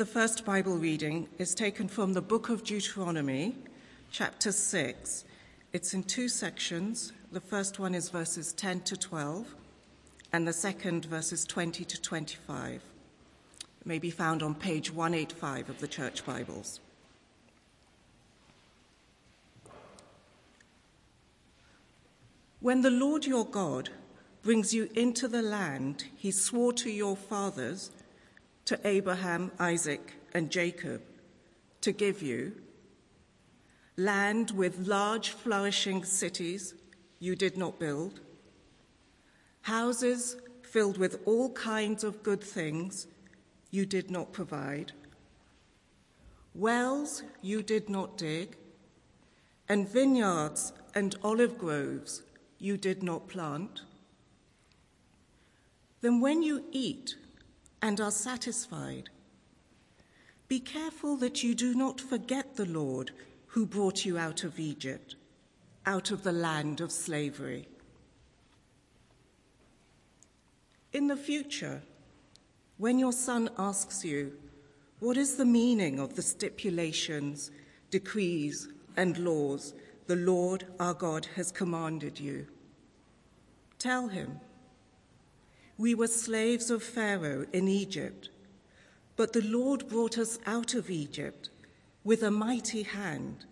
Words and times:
The 0.00 0.06
first 0.06 0.46
Bible 0.46 0.78
reading 0.78 1.28
is 1.36 1.54
taken 1.54 1.86
from 1.86 2.14
the 2.14 2.22
book 2.22 2.48
of 2.48 2.64
Deuteronomy, 2.64 3.54
chapter 4.10 4.50
6. 4.50 5.24
It's 5.74 5.92
in 5.92 6.04
two 6.04 6.26
sections. 6.26 7.12
The 7.32 7.40
first 7.42 7.78
one 7.78 7.94
is 7.94 8.08
verses 8.08 8.54
10 8.54 8.80
to 8.84 8.96
12, 8.96 9.54
and 10.32 10.48
the 10.48 10.54
second, 10.54 11.04
verses 11.04 11.44
20 11.44 11.84
to 11.84 12.00
25. 12.00 12.76
It 12.76 13.86
may 13.86 13.98
be 13.98 14.10
found 14.10 14.42
on 14.42 14.54
page 14.54 14.90
185 14.90 15.68
of 15.68 15.80
the 15.80 15.88
Church 15.88 16.24
Bibles. 16.24 16.80
When 22.60 22.80
the 22.80 22.90
Lord 22.90 23.26
your 23.26 23.44
God 23.44 23.90
brings 24.42 24.72
you 24.72 24.88
into 24.94 25.28
the 25.28 25.42
land 25.42 26.04
he 26.16 26.30
swore 26.30 26.72
to 26.72 26.90
your 26.90 27.16
fathers, 27.16 27.90
to 28.70 28.78
Abraham, 28.86 29.50
Isaac, 29.58 30.12
and 30.32 30.48
Jacob, 30.48 31.02
to 31.80 31.90
give 31.90 32.22
you, 32.22 32.52
land 33.96 34.52
with 34.52 34.86
large 34.86 35.30
flourishing 35.30 36.04
cities 36.04 36.74
you 37.18 37.34
did 37.34 37.56
not 37.56 37.80
build, 37.80 38.20
houses 39.62 40.36
filled 40.62 40.98
with 40.98 41.18
all 41.24 41.50
kinds 41.50 42.04
of 42.04 42.22
good 42.22 42.40
things 42.40 43.08
you 43.72 43.84
did 43.84 44.08
not 44.08 44.32
provide, 44.32 44.92
wells 46.54 47.24
you 47.42 47.64
did 47.64 47.88
not 47.88 48.16
dig, 48.16 48.56
and 49.68 49.88
vineyards 49.88 50.72
and 50.94 51.16
olive 51.24 51.58
groves 51.58 52.22
you 52.60 52.76
did 52.76 53.02
not 53.02 53.26
plant, 53.26 53.80
then 56.02 56.20
when 56.20 56.44
you 56.44 56.62
eat 56.70 57.16
and 57.82 58.00
are 58.00 58.10
satisfied, 58.10 59.10
be 60.48 60.58
careful 60.60 61.16
that 61.18 61.42
you 61.44 61.54
do 61.54 61.74
not 61.74 62.00
forget 62.00 62.56
the 62.56 62.66
Lord 62.66 63.12
who 63.46 63.66
brought 63.66 64.04
you 64.04 64.18
out 64.18 64.42
of 64.44 64.58
Egypt, 64.58 65.14
out 65.86 66.10
of 66.10 66.22
the 66.22 66.32
land 66.32 66.80
of 66.80 66.90
slavery. 66.90 67.68
In 70.92 71.06
the 71.06 71.16
future, 71.16 71.82
when 72.78 72.98
your 72.98 73.12
son 73.12 73.48
asks 73.58 74.04
you, 74.04 74.32
What 74.98 75.16
is 75.16 75.36
the 75.36 75.44
meaning 75.44 76.00
of 76.00 76.16
the 76.16 76.22
stipulations, 76.22 77.50
decrees, 77.90 78.68
and 78.96 79.18
laws 79.18 79.72
the 80.06 80.16
Lord 80.16 80.66
our 80.80 80.94
God 80.94 81.26
has 81.36 81.52
commanded 81.52 82.18
you? 82.18 82.46
Tell 83.78 84.08
him, 84.08 84.40
We 85.80 85.94
were 85.94 86.08
slaves 86.08 86.70
of 86.70 86.82
Pharaoh 86.82 87.46
in 87.54 87.66
Egypt, 87.66 88.28
but 89.16 89.32
the 89.32 89.40
Lord 89.40 89.88
brought 89.88 90.18
us 90.18 90.38
out 90.44 90.74
of 90.74 90.90
Egypt 90.90 91.48
with 92.04 92.22
a 92.22 92.30
mighty 92.30 92.82
hand. 92.82 93.46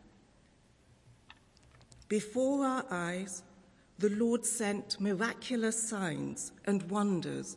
Before 2.07 2.67
our 2.67 2.85
eyes, 2.91 3.45
the 3.99 4.11
Lord 4.11 4.45
sent 4.45 5.01
miraculous 5.01 5.83
signs 5.83 6.53
and 6.67 6.91
wonders, 6.91 7.57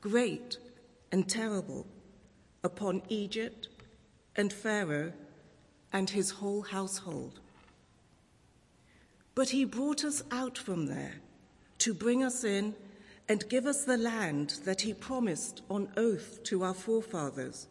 great 0.00 0.56
and 1.12 1.28
terrible, 1.28 1.86
upon 2.64 3.02
Egypt 3.10 3.68
and 4.36 4.50
Pharaoh 4.50 5.12
and 5.92 6.08
his 6.08 6.30
whole 6.30 6.62
household. 6.62 7.40
But 9.34 9.50
he 9.50 9.66
brought 9.66 10.02
us 10.02 10.22
out 10.30 10.56
from 10.56 10.86
there 10.86 11.16
to 11.80 11.92
bring 11.92 12.24
us 12.24 12.42
in 12.42 12.74
and 13.28 13.48
give 13.48 13.66
us 13.66 13.84
the 13.84 13.96
land 13.96 14.60
that 14.64 14.80
he 14.80 14.94
promised 14.94 15.62
on 15.68 15.88
oath 15.96 16.42
to 16.44 16.62
our 16.64 16.74
forefathers. 16.74 17.68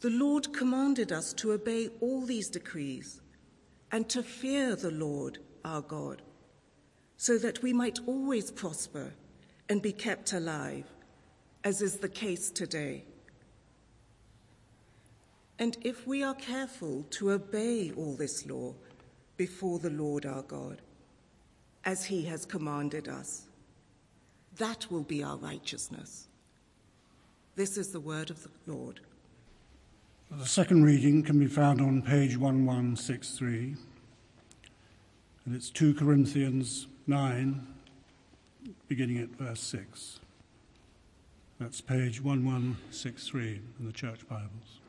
The 0.00 0.10
Lord 0.10 0.52
commanded 0.52 1.12
us 1.12 1.32
to 1.34 1.52
obey 1.52 1.88
all 2.00 2.24
these 2.24 2.48
decrees 2.48 3.20
and 3.90 4.08
to 4.08 4.22
fear 4.22 4.76
the 4.76 4.90
Lord 4.90 5.38
our 5.64 5.80
God, 5.80 6.22
so 7.16 7.38
that 7.38 7.62
we 7.62 7.72
might 7.72 7.98
always 8.06 8.50
prosper 8.50 9.12
and 9.68 9.82
be 9.82 9.92
kept 9.92 10.32
alive, 10.32 10.86
as 11.64 11.82
is 11.82 11.98
the 11.98 12.08
case 12.08 12.50
today. 12.50 13.04
And 15.58 15.76
if 15.82 16.06
we 16.06 16.22
are 16.22 16.34
careful 16.34 17.04
to 17.10 17.30
obey 17.32 17.92
all 17.96 18.14
this 18.14 18.46
law 18.46 18.74
before 19.36 19.78
the 19.78 19.90
Lord 19.90 20.26
our 20.26 20.42
God, 20.42 20.82
as 21.84 22.04
he 22.04 22.22
has 22.24 22.44
commanded 22.44 23.08
us, 23.08 23.46
that 24.58 24.90
will 24.90 25.02
be 25.02 25.22
our 25.22 25.36
righteousness. 25.36 26.28
This 27.54 27.76
is 27.76 27.92
the 27.92 28.00
word 28.00 28.30
of 28.30 28.42
the 28.42 28.50
Lord. 28.66 29.00
The 30.30 30.46
second 30.46 30.84
reading 30.84 31.22
can 31.22 31.38
be 31.38 31.46
found 31.46 31.80
on 31.80 32.00
page 32.00 32.38
1163, 32.38 33.76
and 35.44 35.54
it's 35.54 35.68
2 35.68 35.94
Corinthians 35.94 36.86
9, 37.06 37.66
beginning 38.88 39.18
at 39.18 39.28
verse 39.30 39.60
6. 39.60 40.20
That's 41.60 41.80
page 41.80 42.22
1163 42.22 43.60
in 43.78 43.86
the 43.86 43.92
Church 43.92 44.26
Bibles. 44.28 44.80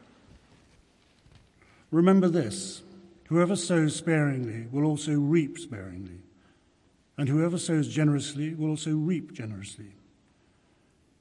Remember 1.91 2.29
this 2.29 2.81
whoever 3.27 3.55
sows 3.55 3.95
sparingly 3.95 4.67
will 4.71 4.85
also 4.85 5.13
reap 5.13 5.59
sparingly. 5.59 6.21
And 7.17 7.29
whoever 7.29 7.57
sows 7.57 7.87
generously 7.87 8.55
will 8.55 8.71
also 8.71 8.95
reap 8.95 9.33
generously. 9.33 9.95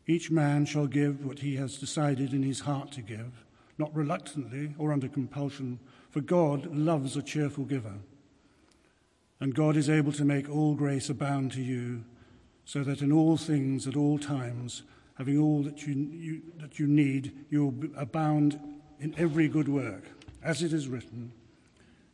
Each 0.06 0.30
man 0.30 0.64
shall 0.64 0.86
give 0.86 1.24
what 1.24 1.40
he 1.40 1.56
has 1.56 1.78
decided 1.78 2.32
in 2.32 2.42
his 2.42 2.60
heart 2.60 2.90
to 2.92 3.02
give, 3.02 3.44
not 3.78 3.94
reluctantly 3.94 4.74
or 4.78 4.92
under 4.92 5.08
compulsion, 5.08 5.78
for 6.10 6.20
God 6.20 6.66
loves 6.74 7.16
a 7.16 7.22
cheerful 7.22 7.64
giver. 7.64 7.94
And 9.40 9.54
God 9.54 9.76
is 9.76 9.90
able 9.90 10.12
to 10.12 10.24
make 10.24 10.48
all 10.48 10.74
grace 10.74 11.08
abound 11.08 11.52
to 11.52 11.62
you, 11.62 12.04
so 12.64 12.84
that 12.84 13.02
in 13.02 13.12
all 13.12 13.36
things 13.36 13.86
at 13.86 13.96
all 13.96 14.18
times, 14.18 14.82
having 15.18 15.38
all 15.38 15.62
that 15.62 15.86
you, 15.86 15.94
you 15.94 16.42
that 16.58 16.78
you 16.78 16.86
need, 16.86 17.44
you 17.50 17.66
will 17.66 17.90
abound 17.96 18.58
in 19.00 19.14
every 19.18 19.48
good 19.48 19.68
work. 19.68 20.04
As 20.42 20.62
it 20.62 20.72
is 20.72 20.88
written, 20.88 21.32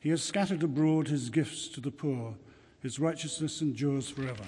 He 0.01 0.11
has 0.11 0.23
scattered 0.23 0.63
abroad 0.63 1.09
his 1.09 1.31
gifts 1.31 1.69
to 1.69 1.81
the 1.81 1.91
poor 1.91 2.35
his 2.83 2.99
righteousness 2.99 3.61
endures 3.61 4.09
forever. 4.09 4.45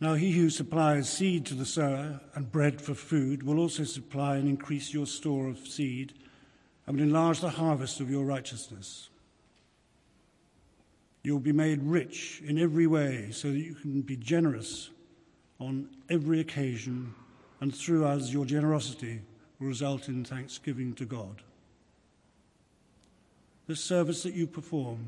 Now, 0.00 0.14
he 0.14 0.32
who 0.32 0.48
supplies 0.48 1.10
seed 1.10 1.44
to 1.46 1.54
the 1.54 1.66
sower 1.66 2.20
and 2.34 2.50
bread 2.50 2.80
for 2.80 2.94
food 2.94 3.42
will 3.42 3.58
also 3.58 3.84
supply 3.84 4.36
and 4.36 4.48
increase 4.48 4.94
your 4.94 5.06
store 5.06 5.46
of 5.46 5.58
seed 5.58 6.14
and 6.86 6.96
will 6.96 7.04
enlarge 7.04 7.40
the 7.40 7.50
harvest 7.50 8.00
of 8.00 8.10
your 8.10 8.24
righteousness. 8.24 9.10
You 11.22 11.34
will 11.34 11.40
be 11.40 11.52
made 11.52 11.82
rich 11.82 12.42
in 12.46 12.58
every 12.58 12.86
way 12.86 13.30
so 13.30 13.50
that 13.50 13.58
you 13.58 13.74
can 13.74 14.00
be 14.00 14.16
generous 14.16 14.88
on 15.60 15.90
every 16.08 16.40
occasion, 16.40 17.14
and 17.60 17.74
through 17.74 18.06
us, 18.06 18.32
your 18.32 18.46
generosity 18.46 19.20
will 19.58 19.68
result 19.68 20.08
in 20.08 20.24
thanksgiving 20.24 20.94
to 20.94 21.04
God. 21.04 21.42
The 23.66 23.76
service 23.76 24.22
that 24.22 24.32
you 24.32 24.46
perform 24.46 25.06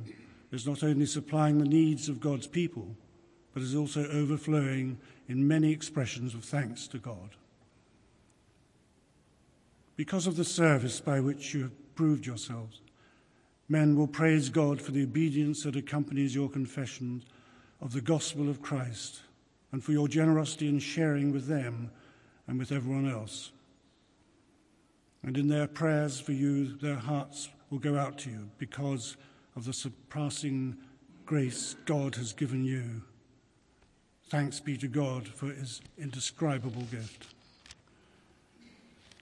is 0.53 0.67
not 0.67 0.83
only 0.83 1.07
supplying 1.07 1.59
the 1.59 1.65
needs 1.65 2.09
of 2.09 2.21
God's 2.21 2.47
people, 2.47 2.95
but 3.55 3.63
is 3.63 3.75
also 3.75 4.07
overflowing 4.09 4.99
in 5.29 5.49
many 5.49 5.73
expressions 5.73 6.35
of 6.35 6.45
thanks 6.45 6.87
to 6.89 6.99
God. 6.99 7.31
Because 9.97 10.27
of 10.27 10.37
the 10.37 10.45
service 10.45 11.01
by 11.01 11.21
which 11.21 11.55
you 11.55 11.63
have 11.63 11.95
proved 11.95 12.27
yourselves, 12.27 12.81
men 13.69 13.97
will 13.97 14.07
praise 14.07 14.49
God 14.49 14.81
for 14.81 14.93
the 14.93 15.03
obedience 15.03 15.63
that 15.63 15.77
accompanies 15.77 16.35
your 16.35 16.49
confession 16.49 17.23
of 17.81 17.93
the 17.93 18.01
gospel 18.01 18.49
of 18.49 18.63
Christ 18.63 19.23
and 19.73 19.83
for 19.83 19.93
your 19.93 20.09
generosity 20.09 20.69
in 20.69 20.79
sharing 20.79 21.33
with 21.33 21.47
them 21.47 21.91
and 22.47 22.59
with 22.59 22.73
everyone 22.73 23.09
else. 23.09 23.53
And 25.22 25.37
in 25.39 25.48
their 25.48 25.66
prayers 25.66 26.21
for 26.21 26.33
you, 26.33 26.77
their 26.77 26.97
hearts 26.97 27.48
will 27.71 27.78
go 27.78 27.97
out 27.97 28.19
to 28.19 28.31
you 28.31 28.51
because 28.59 29.16
of 29.57 29.65
the 29.65 29.72
surpassing 29.72 30.77
grace 31.27 31.77
God 31.84 32.16
has 32.16 32.33
given 32.33 32.65
you. 32.65 33.03
Thanks 34.28 34.60
be 34.60 34.77
to 34.78 34.89
God 34.89 35.28
for 35.28 35.47
his 35.47 35.83
indescribable 35.99 36.83
gift. 36.91 37.27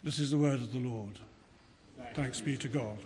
This 0.02 0.18
is 0.18 0.30
the 0.30 0.38
word 0.38 0.60
of 0.60 0.72
the 0.72 0.78
Lord. 0.78 1.18
Thanks 2.14 2.40
be 2.40 2.56
to 2.56 2.68
God. 2.68 2.98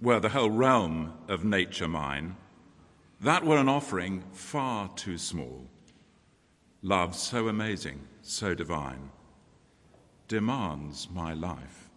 Were 0.00 0.20
the 0.20 0.28
whole 0.28 0.50
realm 0.50 1.14
of 1.28 1.44
nature 1.44 1.88
mine, 1.88 2.36
that 3.20 3.44
were 3.44 3.56
an 3.56 3.68
offering 3.68 4.22
far 4.32 4.88
too 4.96 5.16
small. 5.16 5.66
Love 6.82 7.14
so 7.14 7.48
amazing, 7.48 8.00
so 8.20 8.54
divine, 8.54 9.10
demands 10.28 11.08
my 11.10 11.32
life, 11.32 11.88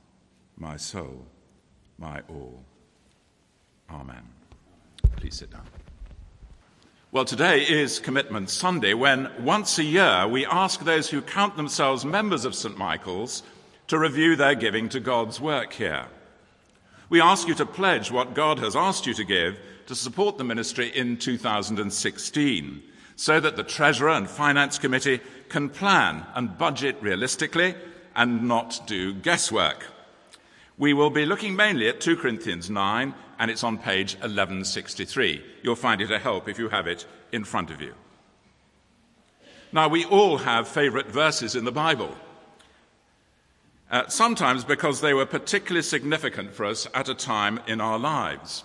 my 0.56 0.78
soul, 0.78 1.26
my 1.98 2.22
all. 2.30 2.64
Amen. 3.90 4.24
Please 5.16 5.36
sit 5.36 5.52
down. 5.52 5.64
Well, 7.12 7.26
today 7.26 7.62
is 7.62 8.00
Commitment 8.00 8.50
Sunday 8.50 8.94
when 8.94 9.32
once 9.40 9.80
a 9.80 9.84
year 9.84 10.28
we 10.28 10.46
ask 10.46 10.82
those 10.82 11.10
who 11.10 11.22
count 11.22 11.56
themselves 11.56 12.04
members 12.04 12.44
of 12.44 12.54
St. 12.54 12.78
Michael's 12.78 13.44
to 13.88 13.98
review 13.98 14.36
their 14.36 14.56
giving 14.56 14.90
to 14.90 15.00
God's 15.00 15.40
work 15.40 15.74
here. 15.74 16.08
We 17.10 17.22
ask 17.22 17.48
you 17.48 17.56
to 17.56 17.66
pledge 17.66 18.12
what 18.12 18.34
God 18.34 18.60
has 18.60 18.76
asked 18.76 19.08
you 19.08 19.14
to 19.14 19.24
give 19.24 19.58
to 19.88 19.96
support 19.96 20.38
the 20.38 20.44
ministry 20.44 20.90
in 20.90 21.18
2016 21.18 22.84
so 23.16 23.40
that 23.40 23.56
the 23.56 23.64
Treasurer 23.64 24.10
and 24.10 24.30
Finance 24.30 24.78
Committee 24.78 25.22
can 25.48 25.70
plan 25.70 26.26
and 26.36 26.58
budget 26.58 26.98
realistically 27.02 27.74
and 28.16 28.44
not 28.44 28.82
do 28.86 29.14
guesswork. 29.14 29.86
We 30.78 30.94
will 30.94 31.10
be 31.10 31.26
looking 31.26 31.56
mainly 31.56 31.88
at 31.88 32.02
2 32.02 32.18
Corinthians 32.18 32.70
9 32.70 33.14
and 33.40 33.52
it's 33.52 33.64
on 33.64 33.78
page 33.78 34.16
1163. 34.16 35.44
You'll 35.64 35.76
find 35.76 36.02
it 36.02 36.12
a 36.12 36.20
help 36.20 36.48
if 36.48 36.60
you 36.60 36.70
have 36.70 36.88
it 36.88 37.06
in 37.32 37.44
front 37.44 37.72
of 37.72 37.82
you. 37.82 37.94
Now, 39.72 39.88
we 39.88 40.06
all 40.06 40.38
have 40.38 40.68
favorite 40.68 41.08
verses 41.08 41.56
in 41.56 41.66
the 41.66 41.72
Bible. 41.72 42.16
Uh, 43.90 44.08
sometimes 44.08 44.64
because 44.64 45.02
they 45.02 45.14
were 45.14 45.26
particularly 45.26 45.84
significant 45.84 46.54
for 46.54 46.66
us 46.66 46.88
at 46.94 47.10
a 47.10 47.16
time 47.16 47.60
in 47.68 47.80
our 47.80 48.00
lives. 48.00 48.64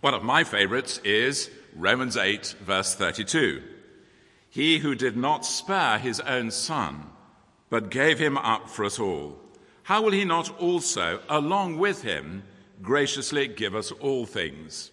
One 0.00 0.14
of 0.14 0.22
my 0.22 0.44
favorites 0.44 0.98
is 1.04 1.50
Romans 1.74 2.16
8, 2.16 2.54
verse 2.60 2.94
32. 2.94 3.62
He 4.50 4.78
who 4.78 4.94
did 4.94 5.16
not 5.16 5.44
spare 5.44 5.98
his 5.98 6.20
own 6.20 6.50
son, 6.50 7.06
but 7.70 7.90
gave 7.90 8.18
him 8.18 8.38
up 8.38 8.70
for 8.70 8.84
us 8.84 8.98
all, 8.98 9.38
how 9.84 10.02
will 10.02 10.12
he 10.12 10.24
not 10.24 10.58
also, 10.60 11.20
along 11.28 11.78
with 11.78 12.02
him, 12.02 12.44
graciously 12.82 13.48
give 13.48 13.74
us 13.74 13.90
all 13.92 14.26
things. 14.26 14.90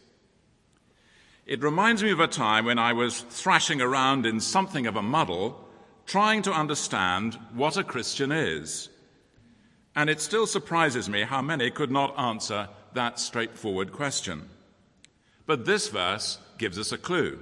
It 1.46 1.64
reminds 1.64 2.04
me 2.04 2.12
of 2.12 2.20
a 2.20 2.28
time 2.28 2.66
when 2.66 2.80
I 2.80 2.94
was 2.94 3.22
thrashing 3.22 3.82
around 3.82 4.26
in 4.26 4.40
something 4.40 4.88
of 4.88 4.96
a 4.96 5.02
muddle, 5.02 5.68
trying 6.06 6.42
to 6.44 6.54
understand 6.54 7.36
what 7.54 7.78
a 7.78 7.84
Christian 7.84 8.32
is. 8.32 8.90
And 9.96 10.10
it 10.10 10.22
still 10.22 10.48
surprises 10.48 11.10
me 11.10 11.24
how 11.24 11.42
many 11.42 11.70
could 11.72 11.92
not 11.92 12.18
answer 12.18 12.70
that 12.94 13.20
straightforward 13.20 13.92
question. 13.92 14.50
But 15.46 15.66
this 15.66 15.90
verse 15.90 16.38
gives 16.58 16.80
us 16.80 16.92
a 16.92 16.98
clue. 16.98 17.40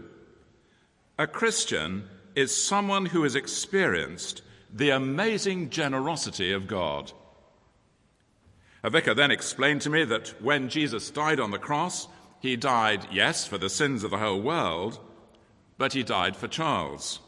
A 1.17 1.27
Christian 1.27 2.07
is 2.35 2.55
someone 2.55 3.07
who 3.07 3.23
has 3.23 3.35
experienced 3.35 4.41
the 4.73 4.91
amazing 4.91 5.69
generosity 5.69 6.51
of 6.51 6.67
God. 6.67 7.11
A 8.83 8.89
vicar 8.89 9.13
then 9.13 9.31
explained 9.31 9.81
to 9.81 9.89
me 9.89 10.05
that 10.05 10.41
when 10.41 10.69
Jesus 10.69 11.09
died 11.09 11.39
on 11.39 11.51
the 11.51 11.59
cross, 11.59 12.07
he 12.39 12.55
died, 12.55 13.07
yes, 13.11 13.45
for 13.45 13.57
the 13.57 13.69
sins 13.69 14.03
of 14.03 14.11
the 14.11 14.17
whole 14.17 14.41
world, 14.41 14.99
but 15.77 15.93
he 15.93 16.03
died 16.03 16.35
for 16.35 16.47
Charles, 16.47 17.19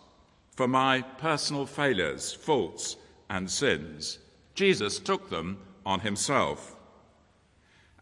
for 0.55 0.67
my 0.67 1.01
personal 1.01 1.65
failures, 1.65 2.33
faults, 2.33 2.95
and 3.29 3.49
sins. 3.49 4.19
Jesus 4.55 4.99
took 4.99 5.29
them 5.29 5.59
on 5.85 6.01
himself. 6.01 6.75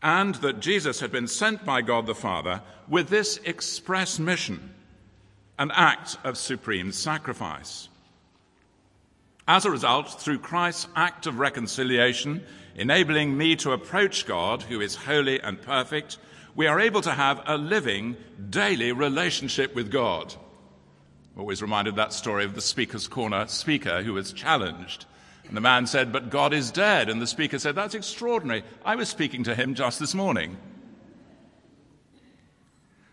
And 0.01 0.35
that 0.35 0.59
Jesus 0.59 0.99
had 0.99 1.11
been 1.11 1.27
sent 1.27 1.65
by 1.65 1.81
God 1.81 2.05
the 2.05 2.15
Father 2.15 2.61
with 2.87 3.09
this 3.09 3.37
express 3.43 4.19
mission 4.19 4.73
an 5.57 5.71
act 5.71 6.17
of 6.23 6.37
supreme 6.37 6.91
sacrifice. 6.91 7.89
As 9.47 9.65
a 9.65 9.71
result, 9.71 10.21
through 10.21 10.39
Christ's 10.39 10.87
act 10.95 11.27
of 11.27 11.39
reconciliation, 11.39 12.43
enabling 12.79 13.37
me 13.37 13.55
to 13.57 13.73
approach 13.73 14.25
God, 14.25 14.63
who 14.63 14.79
is 14.81 14.95
holy 14.95 15.39
and 15.41 15.61
perfect, 15.61 16.17
we 16.55 16.65
are 16.65 16.79
able 16.79 17.01
to 17.01 17.11
have 17.11 17.41
a 17.45 17.57
living, 17.57 18.17
daily 18.49 18.91
relationship 18.91 19.75
with 19.75 19.91
God. 19.91 20.33
Always 21.37 21.61
reminded 21.61 21.95
that 21.95 22.13
story 22.13 22.45
of 22.45 22.55
the 22.55 22.61
Speaker's 22.61 23.07
Corner 23.07 23.47
speaker 23.47 24.01
who 24.01 24.13
was 24.13 24.33
challenged. 24.33 25.05
And 25.47 25.55
the 25.55 25.61
man 25.61 25.87
said, 25.87 26.11
But 26.11 26.29
God 26.29 26.53
is 26.53 26.69
dead. 26.69 27.09
And 27.09 27.21
the 27.21 27.27
speaker 27.27 27.59
said, 27.59 27.75
That's 27.75 27.95
extraordinary. 27.95 28.63
I 28.83 28.95
was 28.95 29.09
speaking 29.09 29.43
to 29.45 29.55
him 29.55 29.73
just 29.73 29.99
this 29.99 30.13
morning. 30.13 30.57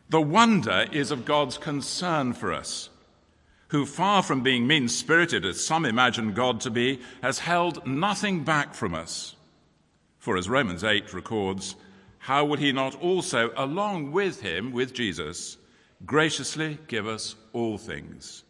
The 0.08 0.20
wonder 0.20 0.86
is 0.92 1.10
of 1.10 1.24
God's 1.24 1.56
concern 1.56 2.32
for 2.32 2.52
us, 2.52 2.90
who, 3.68 3.86
far 3.86 4.22
from 4.22 4.42
being 4.42 4.66
mean 4.66 4.88
spirited 4.88 5.44
as 5.44 5.64
some 5.64 5.84
imagine 5.84 6.34
God 6.34 6.60
to 6.62 6.70
be, 6.70 7.00
has 7.22 7.38
held 7.40 7.86
nothing 7.86 8.44
back 8.44 8.74
from 8.74 8.94
us. 8.94 9.35
For 10.26 10.36
as 10.36 10.48
Romans 10.48 10.82
8 10.82 11.14
records, 11.14 11.76
how 12.18 12.44
will 12.44 12.56
he 12.56 12.72
not 12.72 13.00
also, 13.00 13.52
along 13.56 14.10
with 14.10 14.40
him, 14.40 14.72
with 14.72 14.92
Jesus, 14.92 15.56
graciously 16.04 16.78
give 16.88 17.06
us 17.06 17.36
all 17.52 17.78
things? 17.78 18.42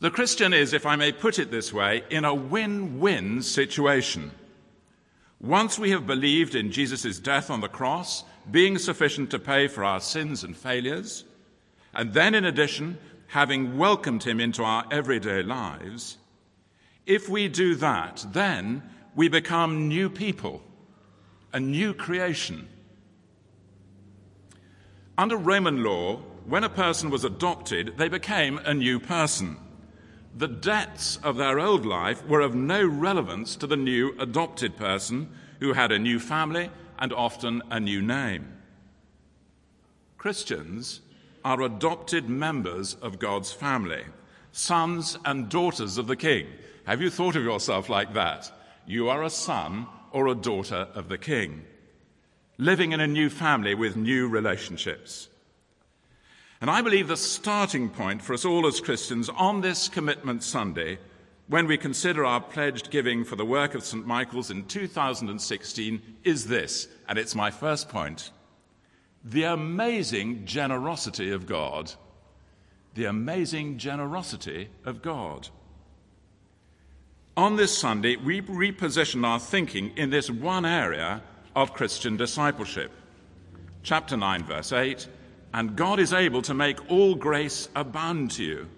The 0.00 0.10
Christian 0.10 0.54
is, 0.54 0.72
if 0.72 0.86
I 0.86 0.96
may 0.96 1.12
put 1.12 1.38
it 1.38 1.50
this 1.50 1.70
way, 1.70 2.02
in 2.08 2.24
a 2.24 2.34
win 2.34 2.98
win 2.98 3.42
situation. 3.42 4.30
Once 5.38 5.78
we 5.78 5.90
have 5.90 6.06
believed 6.06 6.54
in 6.54 6.72
Jesus' 6.72 7.18
death 7.18 7.50
on 7.50 7.60
the 7.60 7.68
cross, 7.68 8.24
being 8.50 8.78
sufficient 8.78 9.30
to 9.32 9.38
pay 9.38 9.68
for 9.68 9.84
our 9.84 10.00
sins 10.00 10.42
and 10.44 10.56
failures, 10.56 11.24
and 11.92 12.14
then 12.14 12.34
in 12.34 12.46
addition, 12.46 12.96
having 13.26 13.76
welcomed 13.76 14.22
him 14.24 14.40
into 14.40 14.64
our 14.64 14.86
everyday 14.90 15.42
lives, 15.42 16.16
if 17.04 17.28
we 17.28 17.48
do 17.48 17.74
that, 17.74 18.24
then 18.32 18.82
we 19.14 19.28
become 19.28 19.88
new 19.88 20.10
people, 20.10 20.62
a 21.52 21.60
new 21.60 21.94
creation. 21.94 22.68
Under 25.16 25.36
Roman 25.36 25.84
law, 25.84 26.16
when 26.46 26.64
a 26.64 26.68
person 26.68 27.10
was 27.10 27.24
adopted, 27.24 27.94
they 27.96 28.08
became 28.08 28.58
a 28.58 28.74
new 28.74 28.98
person. 28.98 29.56
The 30.36 30.48
debts 30.48 31.16
of 31.18 31.36
their 31.36 31.60
old 31.60 31.86
life 31.86 32.26
were 32.26 32.40
of 32.40 32.54
no 32.54 32.84
relevance 32.84 33.54
to 33.56 33.68
the 33.68 33.76
new 33.76 34.16
adopted 34.18 34.76
person 34.76 35.30
who 35.60 35.72
had 35.72 35.92
a 35.92 35.98
new 35.98 36.18
family 36.18 36.70
and 36.98 37.12
often 37.12 37.62
a 37.70 37.78
new 37.78 38.02
name. 38.02 38.52
Christians 40.18 41.00
are 41.44 41.60
adopted 41.62 42.28
members 42.28 42.94
of 42.94 43.18
God's 43.18 43.52
family, 43.52 44.02
sons 44.50 45.18
and 45.24 45.48
daughters 45.48 45.98
of 45.98 46.08
the 46.08 46.16
King. 46.16 46.46
Have 46.84 47.00
you 47.00 47.10
thought 47.10 47.36
of 47.36 47.44
yourself 47.44 47.88
like 47.88 48.14
that? 48.14 48.50
You 48.86 49.08
are 49.08 49.22
a 49.22 49.30
son 49.30 49.86
or 50.12 50.28
a 50.28 50.34
daughter 50.34 50.88
of 50.94 51.08
the 51.08 51.18
king, 51.18 51.64
living 52.58 52.92
in 52.92 53.00
a 53.00 53.06
new 53.06 53.28
family 53.28 53.74
with 53.74 53.96
new 53.96 54.28
relationships. 54.28 55.28
And 56.60 56.70
I 56.70 56.82
believe 56.82 57.08
the 57.08 57.16
starting 57.16 57.90
point 57.90 58.22
for 58.22 58.32
us 58.32 58.44
all 58.44 58.66
as 58.66 58.80
Christians 58.80 59.28
on 59.28 59.60
this 59.60 59.88
Commitment 59.88 60.42
Sunday, 60.42 60.98
when 61.48 61.66
we 61.66 61.76
consider 61.76 62.24
our 62.24 62.40
pledged 62.40 62.90
giving 62.90 63.24
for 63.24 63.36
the 63.36 63.44
work 63.44 63.74
of 63.74 63.84
St. 63.84 64.06
Michael's 64.06 64.50
in 64.50 64.64
2016, 64.64 66.00
is 66.22 66.46
this, 66.46 66.88
and 67.08 67.18
it's 67.18 67.34
my 67.34 67.50
first 67.50 67.88
point 67.88 68.30
the 69.24 69.44
amazing 69.44 70.44
generosity 70.44 71.30
of 71.30 71.46
God. 71.46 71.92
The 72.94 73.06
amazing 73.06 73.78
generosity 73.78 74.68
of 74.84 75.00
God. 75.00 75.48
On 77.36 77.56
this 77.56 77.76
Sunday, 77.76 78.14
we 78.14 78.42
reposition 78.42 79.26
our 79.26 79.40
thinking 79.40 79.90
in 79.96 80.10
this 80.10 80.30
one 80.30 80.64
area 80.64 81.20
of 81.56 81.74
Christian 81.74 82.16
discipleship. 82.16 82.92
Chapter 83.82 84.16
9, 84.16 84.44
verse 84.44 84.72
8 84.72 85.08
And 85.52 85.74
God 85.74 85.98
is 85.98 86.12
able 86.12 86.42
to 86.42 86.54
make 86.54 86.90
all 86.90 87.16
grace 87.16 87.68
abound 87.74 88.30
to 88.32 88.44
you. 88.44 88.68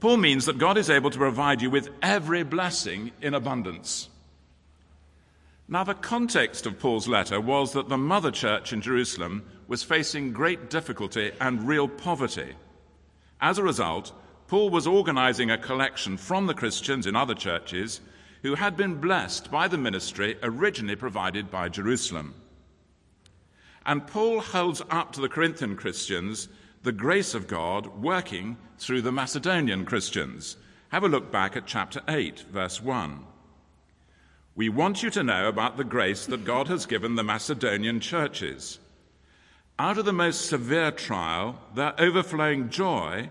Paul 0.00 0.16
means 0.16 0.46
that 0.46 0.56
God 0.56 0.78
is 0.78 0.88
able 0.88 1.10
to 1.10 1.18
provide 1.18 1.60
you 1.60 1.70
with 1.70 1.90
every 2.02 2.42
blessing 2.44 3.12
in 3.20 3.34
abundance. 3.34 4.08
Now, 5.68 5.84
the 5.84 5.94
context 5.94 6.64
of 6.64 6.78
Paul's 6.78 7.08
letter 7.08 7.40
was 7.40 7.72
that 7.72 7.88
the 7.90 7.98
mother 7.98 8.30
church 8.30 8.72
in 8.72 8.80
Jerusalem 8.80 9.44
was 9.68 9.82
facing 9.82 10.32
great 10.32 10.70
difficulty 10.70 11.32
and 11.40 11.68
real 11.68 11.88
poverty. 11.88 12.54
As 13.40 13.58
a 13.58 13.62
result, 13.64 14.12
Paul 14.48 14.70
was 14.70 14.86
organizing 14.86 15.50
a 15.50 15.58
collection 15.58 16.16
from 16.16 16.46
the 16.46 16.54
Christians 16.54 17.06
in 17.06 17.16
other 17.16 17.34
churches 17.34 18.00
who 18.42 18.54
had 18.54 18.76
been 18.76 19.00
blessed 19.00 19.50
by 19.50 19.66
the 19.66 19.78
ministry 19.78 20.36
originally 20.42 20.94
provided 20.94 21.50
by 21.50 21.68
Jerusalem. 21.68 22.34
And 23.84 24.06
Paul 24.06 24.40
holds 24.40 24.82
up 24.90 25.12
to 25.12 25.20
the 25.20 25.28
Corinthian 25.28 25.76
Christians 25.76 26.48
the 26.82 26.92
grace 26.92 27.34
of 27.34 27.48
God 27.48 28.02
working 28.02 28.56
through 28.78 29.02
the 29.02 29.10
Macedonian 29.10 29.84
Christians. 29.84 30.56
Have 30.90 31.02
a 31.02 31.08
look 31.08 31.32
back 31.32 31.56
at 31.56 31.66
chapter 31.66 32.00
8, 32.06 32.44
verse 32.52 32.80
1. 32.80 33.24
We 34.54 34.68
want 34.68 35.02
you 35.02 35.10
to 35.10 35.24
know 35.24 35.48
about 35.48 35.76
the 35.76 35.84
grace 35.84 36.26
that 36.26 36.44
God 36.44 36.68
has 36.68 36.86
given 36.86 37.16
the 37.16 37.24
Macedonian 37.24 37.98
churches. 37.98 38.78
Out 39.78 39.98
of 39.98 40.04
the 40.04 40.12
most 40.12 40.46
severe 40.46 40.92
trial, 40.92 41.58
their 41.74 42.00
overflowing 42.00 42.70
joy 42.70 43.30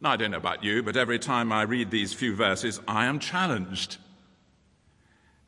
Now, 0.00 0.12
I 0.12 0.16
don't 0.16 0.30
know 0.30 0.38
about 0.38 0.64
you, 0.64 0.82
but 0.82 0.96
every 0.96 1.18
time 1.18 1.52
I 1.52 1.62
read 1.62 1.90
these 1.90 2.14
few 2.14 2.34
verses, 2.34 2.80
I 2.88 3.04
am 3.04 3.18
challenged. 3.18 3.98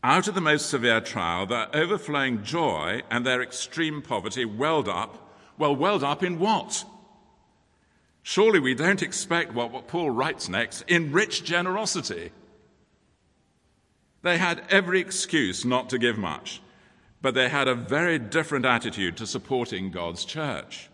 Out 0.05 0.29
of 0.29 0.35
the 0.35 0.43
most 0.43 0.69
severe 0.69 1.01
trial, 1.01 1.47
their 1.47 1.75
overflowing 1.75 2.43
joy 2.43 3.03
and 3.11 3.25
their 3.25 3.41
extreme 3.41 4.03
poverty 4.03 4.45
welled 4.45 4.89
up. 4.89 5.33
Well, 5.57 5.75
welled 5.75 6.05
up 6.05 6.23
in 6.23 6.39
what? 6.39 6.85
Surely 8.23 8.61
we 8.61 8.75
don't 8.75 9.03
expect 9.03 9.55
what, 9.55 9.71
what 9.71 9.89
Paul 9.89 10.11
writes 10.11 10.49
next 10.49 10.83
in 10.83 11.13
rich 11.13 11.45
generosity. 11.45 12.31
They 14.23 14.39
had 14.39 14.65
every 14.71 15.01
excuse 15.01 15.65
not 15.65 15.89
to 15.91 15.99
give 15.99 16.19
much, 16.19 16.61
but 17.23 17.35
they 17.35 17.49
had 17.49 17.69
a 17.69 17.75
very 17.75 18.19
different 18.19 18.65
attitude 18.65 19.17
to 19.17 19.27
supporting 19.27 19.91
God's 19.91 20.25
church. 20.25 20.91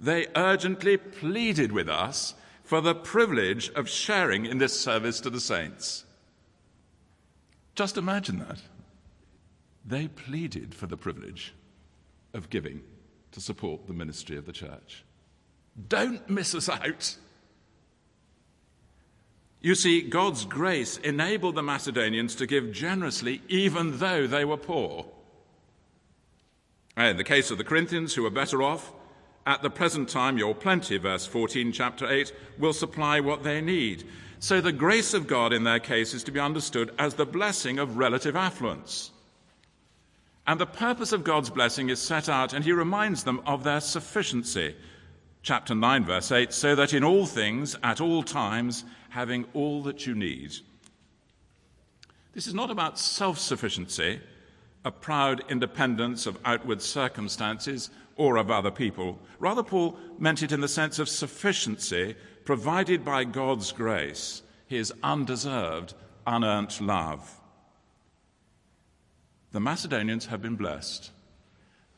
They 0.00 0.26
urgently 0.34 0.96
pleaded 0.96 1.70
with 1.70 1.88
us 1.88 2.34
for 2.64 2.80
the 2.80 2.94
privilege 2.94 3.70
of 3.74 3.88
sharing 3.88 4.46
in 4.46 4.58
this 4.58 4.78
service 4.78 5.20
to 5.20 5.30
the 5.30 5.40
saints. 5.40 6.04
Just 7.74 7.98
imagine 7.98 8.38
that. 8.38 8.60
They 9.84 10.08
pleaded 10.08 10.74
for 10.74 10.86
the 10.86 10.96
privilege 10.96 11.54
of 12.32 12.48
giving 12.48 12.82
to 13.32 13.40
support 13.40 13.86
the 13.86 13.92
ministry 13.92 14.36
of 14.36 14.46
the 14.46 14.52
church. 14.52 15.04
Don't 15.88 16.28
miss 16.30 16.54
us 16.54 16.68
out. 16.68 17.16
You 19.60 19.74
see, 19.74 20.02
God's 20.02 20.44
grace 20.44 20.98
enabled 20.98 21.56
the 21.56 21.62
Macedonians 21.62 22.34
to 22.36 22.46
give 22.46 22.72
generously 22.72 23.42
even 23.48 23.98
though 23.98 24.26
they 24.26 24.44
were 24.44 24.56
poor. 24.56 25.06
And 26.96 27.08
in 27.08 27.16
the 27.16 27.24
case 27.24 27.50
of 27.50 27.58
the 27.58 27.64
Corinthians, 27.64 28.14
who 28.14 28.22
were 28.22 28.30
better 28.30 28.62
off, 28.62 28.92
at 29.46 29.62
the 29.62 29.70
present 29.70 30.08
time 30.08 30.38
your 30.38 30.54
plenty, 30.54 30.96
verse 30.96 31.26
14, 31.26 31.72
chapter 31.72 32.10
8, 32.10 32.32
will 32.58 32.72
supply 32.72 33.20
what 33.20 33.42
they 33.42 33.60
need. 33.60 34.04
So 34.38 34.60
the 34.60 34.72
grace 34.72 35.14
of 35.14 35.26
God 35.26 35.52
in 35.52 35.64
their 35.64 35.80
case 35.80 36.14
is 36.14 36.24
to 36.24 36.32
be 36.32 36.40
understood 36.40 36.94
as 36.98 37.14
the 37.14 37.26
blessing 37.26 37.78
of 37.78 37.96
relative 37.96 38.36
affluence. 38.36 39.10
And 40.46 40.60
the 40.60 40.66
purpose 40.66 41.12
of 41.12 41.24
God's 41.24 41.50
blessing 41.50 41.88
is 41.88 42.00
set 42.00 42.28
out, 42.28 42.52
and 42.52 42.64
he 42.64 42.72
reminds 42.72 43.24
them 43.24 43.40
of 43.46 43.64
their 43.64 43.80
sufficiency 43.80 44.74
chapter 45.42 45.74
9, 45.74 46.04
verse 46.04 46.32
8, 46.32 46.52
so 46.52 46.74
that 46.74 46.92
in 46.92 47.04
all 47.04 47.26
things, 47.26 47.76
at 47.82 48.00
all 48.00 48.22
times, 48.22 48.84
having 49.10 49.44
all 49.54 49.82
that 49.82 50.06
you 50.06 50.14
need. 50.14 50.52
This 52.32 52.46
is 52.46 52.54
not 52.54 52.70
about 52.70 52.98
self 52.98 53.38
sufficiency, 53.38 54.20
a 54.84 54.90
proud 54.90 55.44
independence 55.48 56.26
of 56.26 56.38
outward 56.44 56.82
circumstances 56.82 57.90
or 58.16 58.36
of 58.36 58.50
other 58.50 58.70
people. 58.70 59.18
Rather, 59.38 59.62
Paul 59.62 59.98
meant 60.18 60.42
it 60.42 60.52
in 60.52 60.60
the 60.60 60.68
sense 60.68 60.98
of 60.98 61.08
sufficiency 61.08 62.14
provided 62.44 63.04
by 63.04 63.24
God's 63.24 63.72
grace, 63.72 64.42
his 64.66 64.92
undeserved, 65.02 65.94
unearned 66.26 66.80
love. 66.80 67.40
The 69.52 69.60
Macedonians 69.60 70.26
have 70.26 70.42
been 70.42 70.56
blessed. 70.56 71.10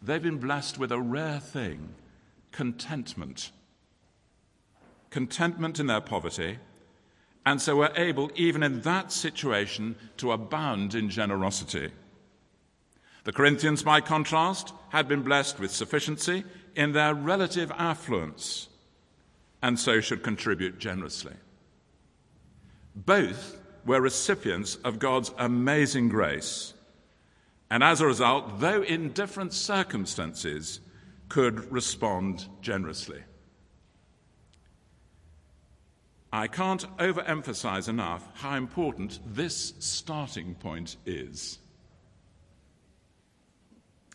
They've 0.02 0.23
been 0.23 0.38
blessed 0.38 0.78
with 0.78 0.92
a 0.92 1.00
rare 1.00 1.40
thing 1.40 1.94
contentment. 2.52 3.50
Contentment 5.11 5.80
in 5.80 5.87
their 5.87 6.00
poverty, 6.00 6.58
and 7.44 7.61
so 7.61 7.76
were 7.76 7.92
able, 7.96 8.30
even 8.35 8.62
in 8.62 8.80
that 8.80 9.12
situation, 9.12 9.96
to 10.16 10.32
abound 10.32 10.94
in 10.94 11.08
generosity. 11.08 11.90
The 13.26 13.33
Corinthians, 13.33 13.83
by 13.83 14.02
contrast, 14.02 14.73
had 14.90 15.09
been 15.09 15.23
blessed 15.23 15.59
with 15.59 15.73
sufficiency 15.73 16.45
in 16.76 16.92
their 16.92 17.12
relative 17.12 17.73
affluence, 17.76 18.68
and 19.61 19.80
so 19.80 20.00
should 20.00 20.23
contribute 20.23 20.78
generously. 20.78 21.33
Both 22.95 23.61
were 23.85 24.00
recipients 24.00 24.76
of 24.76 25.00
God's 25.00 25.33
amazing 25.38 26.09
grace, 26.09 26.75
and 27.68 27.83
as 27.83 28.00
a 28.00 28.06
result, 28.06 28.61
though 28.61 28.83
in 28.83 29.11
different 29.11 29.52
circumstances, 29.52 30.78
could 31.28 31.73
respond 31.73 32.47
generously. 32.62 33.25
I 36.33 36.47
can't 36.47 36.87
overemphasize 36.99 37.88
enough 37.88 38.23
how 38.35 38.54
important 38.54 39.18
this 39.26 39.75
starting 39.80 40.54
point 40.54 40.97
is. 41.04 41.59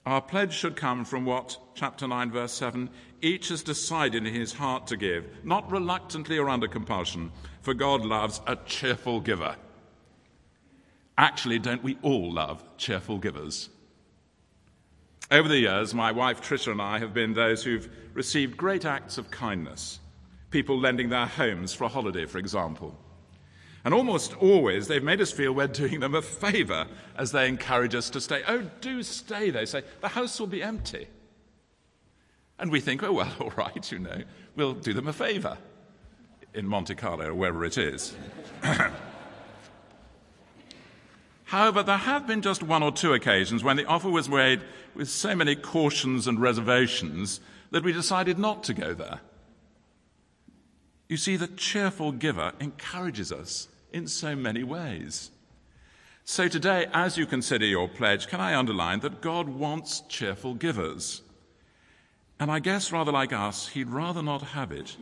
Our 0.05 0.21
pledge 0.21 0.53
should 0.53 0.75
come 0.75 1.05
from 1.05 1.25
what, 1.25 1.57
chapter 1.75 2.07
9, 2.07 2.31
verse 2.31 2.53
7, 2.53 2.89
each 3.21 3.49
has 3.49 3.61
decided 3.61 4.25
in 4.25 4.33
his 4.33 4.53
heart 4.53 4.87
to 4.87 4.97
give, 4.97 5.27
not 5.43 5.71
reluctantly 5.71 6.39
or 6.39 6.49
under 6.49 6.67
compulsion, 6.67 7.31
for 7.61 7.75
God 7.75 8.03
loves 8.03 8.41
a 8.47 8.55
cheerful 8.55 9.19
giver. 9.19 9.55
Actually, 11.17 11.59
don't 11.59 11.83
we 11.83 11.99
all 12.01 12.33
love 12.33 12.63
cheerful 12.77 13.19
givers? 13.19 13.69
Over 15.29 15.47
the 15.47 15.59
years, 15.59 15.93
my 15.93 16.11
wife 16.11 16.41
Tricia 16.41 16.71
and 16.71 16.81
I 16.81 16.97
have 16.97 17.13
been 17.13 17.33
those 17.33 17.63
who've 17.63 17.87
received 18.13 18.57
great 18.57 18.85
acts 18.85 19.19
of 19.19 19.29
kindness, 19.29 19.99
people 20.49 20.79
lending 20.79 21.09
their 21.09 21.27
homes 21.27 21.75
for 21.75 21.83
a 21.83 21.89
holiday, 21.89 22.25
for 22.25 22.39
example. 22.39 22.97
And 23.83 23.93
almost 23.93 24.35
always 24.37 24.87
they've 24.87 25.03
made 25.03 25.21
us 25.21 25.31
feel 25.31 25.53
we're 25.53 25.67
doing 25.67 26.01
them 26.01 26.13
a 26.13 26.21
favor 26.21 26.87
as 27.17 27.31
they 27.31 27.47
encourage 27.47 27.95
us 27.95 28.09
to 28.11 28.21
stay. 28.21 28.43
Oh, 28.47 28.69
do 28.79 29.01
stay, 29.01 29.49
they 29.49 29.65
say. 29.65 29.83
The 30.01 30.09
house 30.09 30.39
will 30.39 30.47
be 30.47 30.61
empty. 30.61 31.07
And 32.59 32.71
we 32.71 32.79
think, 32.79 33.01
oh, 33.01 33.11
well, 33.11 33.33
all 33.39 33.53
right, 33.57 33.91
you 33.91 33.99
know, 33.99 34.21
we'll 34.55 34.73
do 34.73 34.93
them 34.93 35.07
a 35.07 35.13
favor 35.13 35.57
in 36.53 36.67
Monte 36.67 36.95
Carlo 36.95 37.29
or 37.29 37.33
wherever 37.33 37.65
it 37.65 37.77
is. 37.77 38.13
However, 41.45 41.83
there 41.83 41.97
have 41.97 42.27
been 42.27 42.41
just 42.41 42.63
one 42.63 42.83
or 42.83 42.91
two 42.91 43.13
occasions 43.13 43.63
when 43.63 43.77
the 43.77 43.85
offer 43.85 44.09
was 44.09 44.29
made 44.29 44.61
with 44.95 45.09
so 45.09 45.35
many 45.35 45.55
cautions 45.55 46.27
and 46.27 46.39
reservations 46.39 47.41
that 47.71 47.83
we 47.83 47.91
decided 47.91 48.37
not 48.37 48.63
to 48.65 48.73
go 48.73 48.93
there. 48.93 49.21
You 51.09 51.17
see, 51.17 51.35
the 51.35 51.47
cheerful 51.47 52.13
giver 52.13 52.53
encourages 52.61 53.33
us 53.33 53.67
in 53.91 54.07
so 54.07 54.35
many 54.35 54.63
ways. 54.63 55.31
So 56.23 56.47
today, 56.47 56.87
as 56.93 57.17
you 57.17 57.25
consider 57.25 57.65
your 57.65 57.87
pledge, 57.87 58.27
can 58.27 58.39
I 58.39 58.55
underline 58.57 58.99
that 59.01 59.21
God 59.21 59.49
wants 59.49 60.01
cheerful 60.01 60.53
givers? 60.53 61.21
And 62.39 62.51
I 62.51 62.59
guess, 62.59 62.91
rather 62.91 63.11
like 63.11 63.33
us, 63.33 63.67
He'd 63.67 63.89
rather 63.89 64.23
not 64.23 64.41
have 64.41 64.71
it 64.71 64.95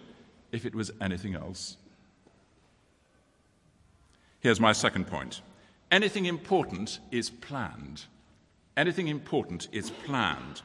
if 0.51 0.65
it 0.65 0.75
was 0.75 0.91
anything 1.00 1.36
else. 1.36 1.77
Here's 4.39 4.60
my 4.60 4.72
second 4.72 5.08
point. 5.08 5.41
Anything 5.91 6.25
important 6.25 7.00
is 7.12 7.29
planned. 7.29 8.05
Anything 8.77 9.08
important 9.08 9.67
is 9.72 9.89
planned. 9.89 10.62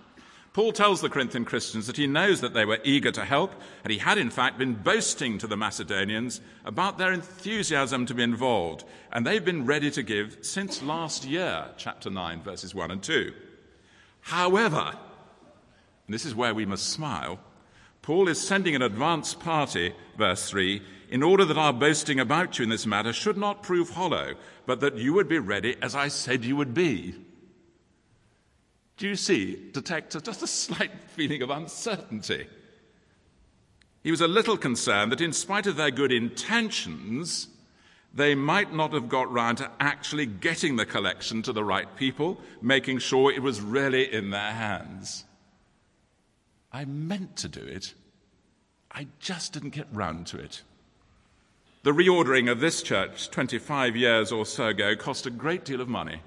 Paul 0.55 0.71
tells 0.71 1.01
the 1.01 1.09
Corinthian 1.09 1.45
Christians 1.45 1.89
that 1.89 1.97
he 1.97 2.07
knows 2.07 2.41
that 2.41 2.55
they 2.55 2.65
were 2.65 2.79
eager 2.85 3.11
to 3.11 3.25
help, 3.25 3.53
and 3.83 3.93
he 3.93 3.99
had 3.99 4.19
in 4.19 4.31
fact 4.31 4.57
been 4.57 4.75
boasting 4.75 5.37
to 5.39 5.49
the 5.49 5.57
Macedonians 5.57 6.41
about 6.65 6.97
their 6.97 7.13
enthusiasm 7.13 8.07
to 8.07 8.15
be 8.15 8.23
involved, 8.23 8.85
and 9.13 9.27
they've 9.27 9.45
been 9.45 9.67
ready 9.67 9.91
to 9.91 10.03
give 10.05 10.39
since 10.43 10.81
last 10.81 11.25
year, 11.25 11.67
chapter 11.77 12.09
9, 12.09 12.41
verses 12.43 12.73
1 12.73 12.93
and 12.93 13.03
2. 13.03 13.33
However, 14.21 14.93
and 16.07 16.15
this 16.15 16.25
is 16.25 16.37
where 16.37 16.55
we 16.55 16.65
must 16.65 16.89
smile, 16.89 17.41
Paul 18.03 18.29
is 18.29 18.41
sending 18.41 18.77
an 18.77 18.83
advance 18.83 19.35
party, 19.35 19.93
verse 20.17 20.49
3, 20.49 20.81
in 21.09 21.25
order 21.25 21.45
that 21.47 21.59
our 21.59 21.73
boasting 21.73 22.21
about 22.21 22.61
you 22.61 22.63
in 22.63 22.69
this 22.69 22.87
matter 22.87 23.13
should 23.13 23.37
not 23.37 23.65
prove 23.65 23.91
hollow, 23.91 24.35
but 24.67 24.79
that 24.79 24.99
you 24.99 25.15
would 25.15 25.29
be 25.29 25.41
ready 25.41 25.75
as 25.83 25.97
I 25.97 26.07
said 26.07 26.45
you 26.45 26.55
would 26.55 26.75
be. 26.75 27.17
Do 28.97 29.09
you 29.09 29.17
see, 29.17 29.71
detect 29.73 30.13
just 30.25 30.43
a 30.43 30.47
slight 30.47 30.93
feeling 31.09 31.43
of 31.43 31.51
uncertainty? 31.51 32.47
He 34.03 34.11
was 34.11 34.21
a 34.21 34.29
little 34.29 34.57
concerned 34.57 35.11
that, 35.13 35.21
in 35.21 35.33
spite 35.33 35.67
of 35.67 35.77
their 35.77 35.91
good 35.91 36.13
intentions, 36.13 37.49
they 38.13 38.35
might 38.35 38.73
not 38.73 38.93
have 38.93 39.09
got 39.09 39.33
round 39.33 39.59
to 39.59 39.71
actually 39.81 40.27
getting 40.27 40.77
the 40.77 40.87
collection 40.87 41.43
to 41.43 41.53
the 41.53 41.65
right 41.65 41.97
people, 41.97 42.39
making 42.63 42.99
sure 42.99 43.33
it 43.33 43.43
was 43.43 43.61
really 43.61 44.13
in 44.13 44.31
their 44.31 44.53
hands. 44.53 45.25
I 46.73 46.85
meant 46.85 47.37
to 47.39 47.49
do 47.49 47.61
it. 47.61 47.95
I 48.93 49.09
just 49.19 49.53
didn't 49.55 49.71
get 49.71 49.89
round 49.93 50.29
to 50.29 50.39
it. 50.39 50.63
The 51.83 51.93
reordering 51.93 52.51
of 52.51 52.61
this 52.61 52.83
church 52.83 53.31
25 53.31 53.97
years 53.97 54.31
or 54.31 54.47
so 54.47 54.69
ago 54.69 54.95
cost 54.95 55.27
a 55.27 55.31
great 55.31 55.65
deal 55.65 55.81
of 55.81 55.89
money. 55.89 56.21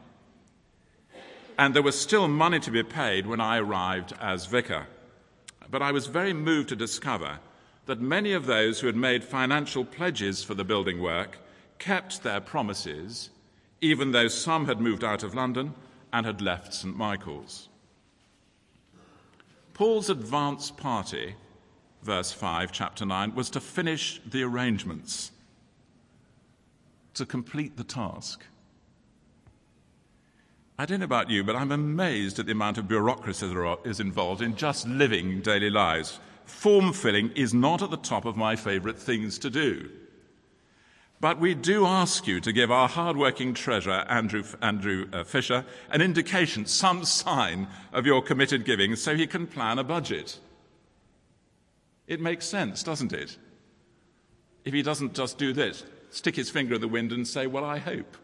And 1.58 1.74
there 1.74 1.84
was 1.84 2.00
still 2.00 2.28
money 2.28 2.60
to 2.60 2.72
be 2.72 2.84
paid 2.84 3.26
when 3.26 3.42
I 3.42 3.58
arrived 3.58 4.14
as 4.22 4.46
vicar. 4.46 4.88
but 5.70 5.82
I 5.82 5.92
was 5.92 6.08
very 6.08 6.32
moved 6.32 6.70
to 6.70 6.76
discover 6.76 7.40
that 7.88 8.00
many 8.00 8.34
of 8.34 8.46
those 8.46 8.80
who 8.80 8.88
had 8.88 8.96
made 8.96 9.24
financial 9.24 9.84
pledges 9.84 10.44
for 10.44 10.54
the 10.54 10.64
building 10.64 11.02
work 11.02 11.40
kept 11.80 12.24
their 12.24 12.40
promises, 12.40 13.30
even 13.82 14.12
though 14.12 14.28
some 14.28 14.66
had 14.66 14.80
moved 14.80 15.04
out 15.04 15.24
of 15.24 15.36
London 15.36 15.74
and 16.14 16.26
had 16.26 16.42
left 16.42 16.74
St. 16.74 16.96
Michael's. 16.96 17.70
Paul's 19.74 20.10
advance 20.10 20.72
party, 20.72 21.36
verse 22.02 22.32
5, 22.32 22.72
chapter 22.72 23.06
9, 23.06 23.36
was 23.36 23.50
to 23.52 23.60
finish 23.60 24.20
the 24.26 24.44
arrangements, 24.44 25.32
to 27.14 27.26
complete 27.26 27.78
the 27.78 27.84
task. 27.84 28.44
I 30.80 30.86
don't 30.86 31.00
know 31.00 31.06
about 31.06 31.32
you, 31.32 31.44
but 31.44 31.56
I'm 31.56 31.72
amazed 31.72 32.38
at 32.38 32.46
the 32.46 32.52
amount 32.52 32.78
of 32.78 32.88
bureaucracy 32.88 33.48
that 33.48 33.80
is 33.84 34.00
involved 34.00 34.44
in 34.44 34.56
just 34.56 34.88
living 34.88 35.42
daily 35.42 35.72
lives. 35.72 36.20
Form 36.46 36.94
filling 36.94 37.32
is 37.32 37.52
not 37.52 37.82
at 37.82 37.90
the 37.90 37.98
top 37.98 38.26
of 38.26 38.38
my 38.38 38.56
favourite 38.56 39.00
things 39.00 39.40
to 39.40 39.50
do. 39.50 39.90
But 41.20 41.40
we 41.40 41.56
do 41.56 41.88
ask 41.88 42.28
you 42.28 42.40
to 42.42 42.52
give 42.52 42.70
our 42.70 42.88
hard-working 42.88 43.56
treasurer, 43.56 44.06
Andrew, 44.08 44.44
Andrew 44.62 45.10
uh, 45.12 45.24
Fisher, 45.24 45.66
an 45.90 46.02
indication, 46.02 46.68
some 46.68 47.06
sign 47.06 47.68
of 47.92 48.06
your 48.06 48.22
committed 48.22 48.64
giving 48.64 48.96
so 48.96 49.16
he 49.16 49.26
can 49.26 49.48
plan 49.48 49.80
a 49.80 49.84
budget. 49.84 50.40
It 52.06 52.22
makes 52.22 52.46
sense, 52.46 52.84
doesn't 52.84 53.14
it? 53.14 53.36
If 54.64 54.76
he 54.76 54.84
doesn't 54.84 55.16
just 55.16 55.40
do 55.40 55.54
this, 55.54 55.84
stick 56.12 56.36
his 56.36 56.52
finger 56.52 56.76
in 56.76 56.82
the 56.82 56.88
wind 56.88 57.12
and 57.12 57.28
say, 57.28 57.48
Well, 57.48 57.66
I 57.66 57.80
hope. 57.80 58.16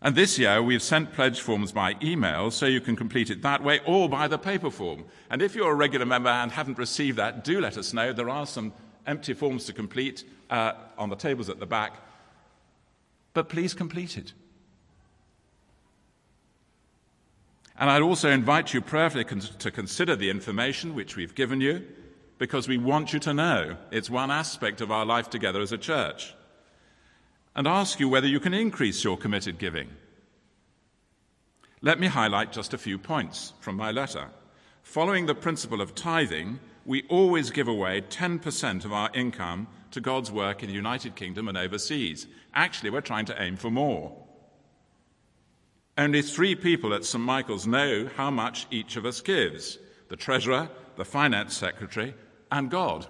And 0.00 0.14
this 0.14 0.38
year, 0.38 0.62
we've 0.62 0.82
sent 0.82 1.12
pledge 1.12 1.40
forms 1.40 1.72
by 1.72 1.96
email 2.00 2.52
so 2.52 2.66
you 2.66 2.80
can 2.80 2.94
complete 2.94 3.30
it 3.30 3.42
that 3.42 3.64
way 3.64 3.80
or 3.84 4.08
by 4.08 4.28
the 4.28 4.38
paper 4.38 4.70
form. 4.70 5.04
And 5.28 5.42
if 5.42 5.56
you're 5.56 5.72
a 5.72 5.74
regular 5.74 6.06
member 6.06 6.28
and 6.28 6.52
haven't 6.52 6.78
received 6.78 7.18
that, 7.18 7.42
do 7.42 7.60
let 7.60 7.76
us 7.76 7.92
know. 7.92 8.12
There 8.12 8.30
are 8.30 8.46
some 8.46 8.72
empty 9.06 9.34
forms 9.34 9.64
to 9.66 9.72
complete 9.72 10.22
uh, 10.50 10.74
on 10.96 11.10
the 11.10 11.16
tables 11.16 11.50
at 11.50 11.58
the 11.58 11.66
back. 11.66 11.96
But 13.34 13.48
please 13.48 13.74
complete 13.74 14.16
it. 14.16 14.32
And 17.76 17.90
I'd 17.90 18.02
also 18.02 18.30
invite 18.30 18.74
you 18.74 18.80
prayerfully 18.80 19.24
to 19.24 19.70
consider 19.70 20.14
the 20.14 20.30
information 20.30 20.94
which 20.94 21.16
we've 21.16 21.34
given 21.34 21.60
you 21.60 21.84
because 22.38 22.68
we 22.68 22.78
want 22.78 23.12
you 23.12 23.18
to 23.20 23.34
know 23.34 23.76
it's 23.90 24.10
one 24.10 24.30
aspect 24.30 24.80
of 24.80 24.90
our 24.90 25.04
life 25.04 25.28
together 25.28 25.60
as 25.60 25.72
a 25.72 25.78
church 25.78 26.34
and 27.54 27.66
ask 27.66 28.00
you 28.00 28.08
whether 28.08 28.26
you 28.26 28.40
can 28.40 28.54
increase 28.54 29.04
your 29.04 29.16
committed 29.16 29.58
giving. 29.58 29.88
Let 31.80 32.00
me 32.00 32.08
highlight 32.08 32.52
just 32.52 32.74
a 32.74 32.78
few 32.78 32.98
points 32.98 33.52
from 33.60 33.76
my 33.76 33.90
letter. 33.90 34.28
Following 34.82 35.26
the 35.26 35.34
principle 35.34 35.80
of 35.80 35.94
tithing, 35.94 36.60
we 36.84 37.04
always 37.08 37.50
give 37.50 37.68
away 37.68 38.00
10% 38.00 38.84
of 38.84 38.92
our 38.92 39.10
income 39.14 39.68
to 39.90 40.00
God's 40.00 40.32
work 40.32 40.62
in 40.62 40.68
the 40.68 40.74
United 40.74 41.14
Kingdom 41.14 41.48
and 41.48 41.58
overseas. 41.58 42.26
Actually, 42.54 42.90
we're 42.90 43.00
trying 43.00 43.26
to 43.26 43.42
aim 43.42 43.56
for 43.56 43.70
more. 43.70 44.16
Only 45.96 46.22
three 46.22 46.54
people 46.54 46.94
at 46.94 47.04
St. 47.04 47.22
Michael's 47.22 47.66
know 47.66 48.08
how 48.16 48.30
much 48.30 48.66
each 48.70 48.96
of 48.96 49.04
us 49.04 49.20
gives 49.20 49.78
the 50.08 50.16
treasurer, 50.16 50.70
the 50.96 51.04
finance 51.04 51.56
secretary, 51.56 52.14
and 52.50 52.70
God. 52.70 53.06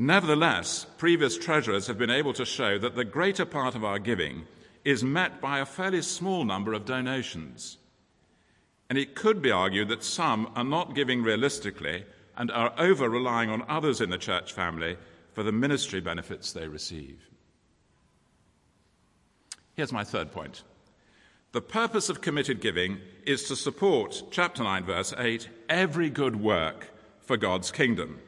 Nevertheless, 0.00 0.86
previous 0.96 1.36
treasurers 1.36 1.88
have 1.88 1.98
been 1.98 2.08
able 2.08 2.32
to 2.34 2.44
show 2.44 2.78
that 2.78 2.94
the 2.94 3.04
greater 3.04 3.44
part 3.44 3.74
of 3.74 3.84
our 3.84 3.98
giving 3.98 4.46
is 4.84 5.02
met 5.02 5.40
by 5.40 5.58
a 5.58 5.66
fairly 5.66 6.02
small 6.02 6.44
number 6.44 6.72
of 6.72 6.84
donations. 6.84 7.78
And 8.88 8.96
it 8.96 9.16
could 9.16 9.42
be 9.42 9.50
argued 9.50 9.88
that 9.88 10.04
some 10.04 10.52
are 10.54 10.62
not 10.62 10.94
giving 10.94 11.24
realistically 11.24 12.04
and 12.36 12.48
are 12.52 12.72
over 12.78 13.10
relying 13.10 13.50
on 13.50 13.64
others 13.68 14.00
in 14.00 14.10
the 14.10 14.18
church 14.18 14.52
family 14.52 14.96
for 15.32 15.42
the 15.42 15.50
ministry 15.50 16.00
benefits 16.00 16.52
they 16.52 16.68
receive. 16.68 17.28
Here's 19.74 19.92
my 19.92 20.04
third 20.04 20.30
point. 20.30 20.62
The 21.50 21.60
purpose 21.60 22.08
of 22.08 22.20
committed 22.20 22.60
giving 22.60 22.98
is 23.26 23.48
to 23.48 23.56
support, 23.56 24.22
chapter 24.30 24.62
9, 24.62 24.84
verse 24.84 25.12
8, 25.18 25.48
every 25.68 26.08
good 26.08 26.36
work 26.36 26.88
for 27.18 27.36
God's 27.36 27.72
kingdom. 27.72 28.20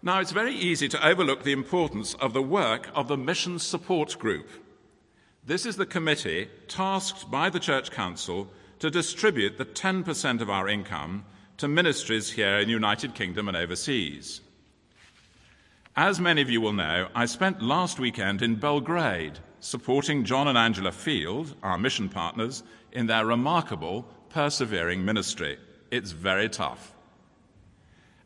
Now, 0.00 0.20
it's 0.20 0.30
very 0.30 0.54
easy 0.54 0.88
to 0.90 1.06
overlook 1.06 1.42
the 1.42 1.52
importance 1.52 2.14
of 2.14 2.32
the 2.32 2.42
work 2.42 2.88
of 2.94 3.08
the 3.08 3.16
Mission 3.16 3.58
Support 3.58 4.16
Group. 4.20 4.48
This 5.44 5.66
is 5.66 5.74
the 5.74 5.86
committee 5.86 6.48
tasked 6.68 7.28
by 7.32 7.50
the 7.50 7.58
Church 7.58 7.90
Council 7.90 8.48
to 8.78 8.90
distribute 8.90 9.58
the 9.58 9.64
10% 9.64 10.40
of 10.40 10.48
our 10.48 10.68
income 10.68 11.24
to 11.56 11.66
ministries 11.66 12.30
here 12.30 12.58
in 12.58 12.68
the 12.68 12.74
United 12.74 13.16
Kingdom 13.16 13.48
and 13.48 13.56
overseas. 13.56 14.40
As 15.96 16.20
many 16.20 16.42
of 16.42 16.50
you 16.50 16.60
will 16.60 16.72
know, 16.72 17.08
I 17.12 17.26
spent 17.26 17.60
last 17.60 17.98
weekend 17.98 18.40
in 18.40 18.54
Belgrade 18.54 19.40
supporting 19.58 20.22
John 20.22 20.46
and 20.46 20.56
Angela 20.56 20.92
Field, 20.92 21.56
our 21.64 21.76
mission 21.76 22.08
partners, 22.08 22.62
in 22.92 23.08
their 23.08 23.26
remarkable, 23.26 24.06
persevering 24.30 25.04
ministry. 25.04 25.58
It's 25.90 26.12
very 26.12 26.48
tough 26.48 26.94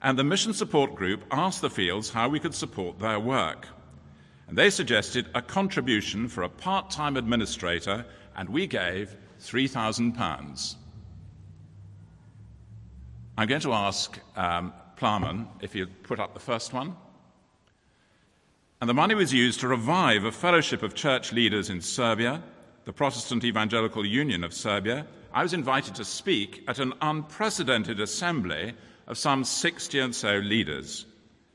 and 0.03 0.19
the 0.19 0.25
Mission 0.25 0.53
Support 0.53 0.97
Group 0.97 1.25
asked 1.31 1.61
the 1.61 1.71
Fields 1.71 2.11
how 2.11 2.29
we 2.29 2.41
could 2.41 2.55
support 2.55 2.99
their 2.99 3.21
work. 3.21 3.69
And 4.49 4.59
they 4.59 4.69
suggested 4.69 5.29
a 5.35 5.41
contribution 5.41 6.29
for 6.29 6.43
a 6.43 6.49
part 6.49 6.91
time 6.91 7.17
administrator, 7.17 8.05
and 8.37 8.49
we 8.49 8.67
gave 8.67 9.17
£3,000. 9.41 10.75
I'm 13.39 13.49
going 13.49 13.61
to 13.61 13.73
ask 13.73 14.19
um, 14.37 14.73
Plarman 14.97 15.47
if 15.61 15.75
you 15.75 15.87
put 15.87 16.21
up 16.21 16.35
the 16.35 16.41
first 16.41 16.73
one. 16.73 16.97
And 18.81 18.91
the 18.91 18.95
money 18.95 19.15
was 19.15 19.33
used 19.33 19.61
to 19.61 19.69
revive 19.69 20.25
a 20.25 20.33
fellowship 20.33 20.83
of 20.83 20.95
church 20.95 21.33
leaders 21.33 21.71
in 21.71 21.81
Serbia, 21.81 22.43
the 22.85 22.93
Protestant 22.93 23.45
Evangelical 23.45 24.05
Union 24.05 24.43
of 24.43 24.53
Serbia. 24.53 25.07
I 25.33 25.45
was 25.45 25.55
invited 25.55 25.95
to 25.95 26.05
speak 26.05 26.65
at 26.67 26.81
an 26.81 26.93
unprecedented 27.01 28.01
assembly 28.01 28.75
of 29.13 29.19
some 29.19 29.45
60 29.45 29.99
and 29.99 30.15
so 30.15 30.39
leaders, 30.39 31.05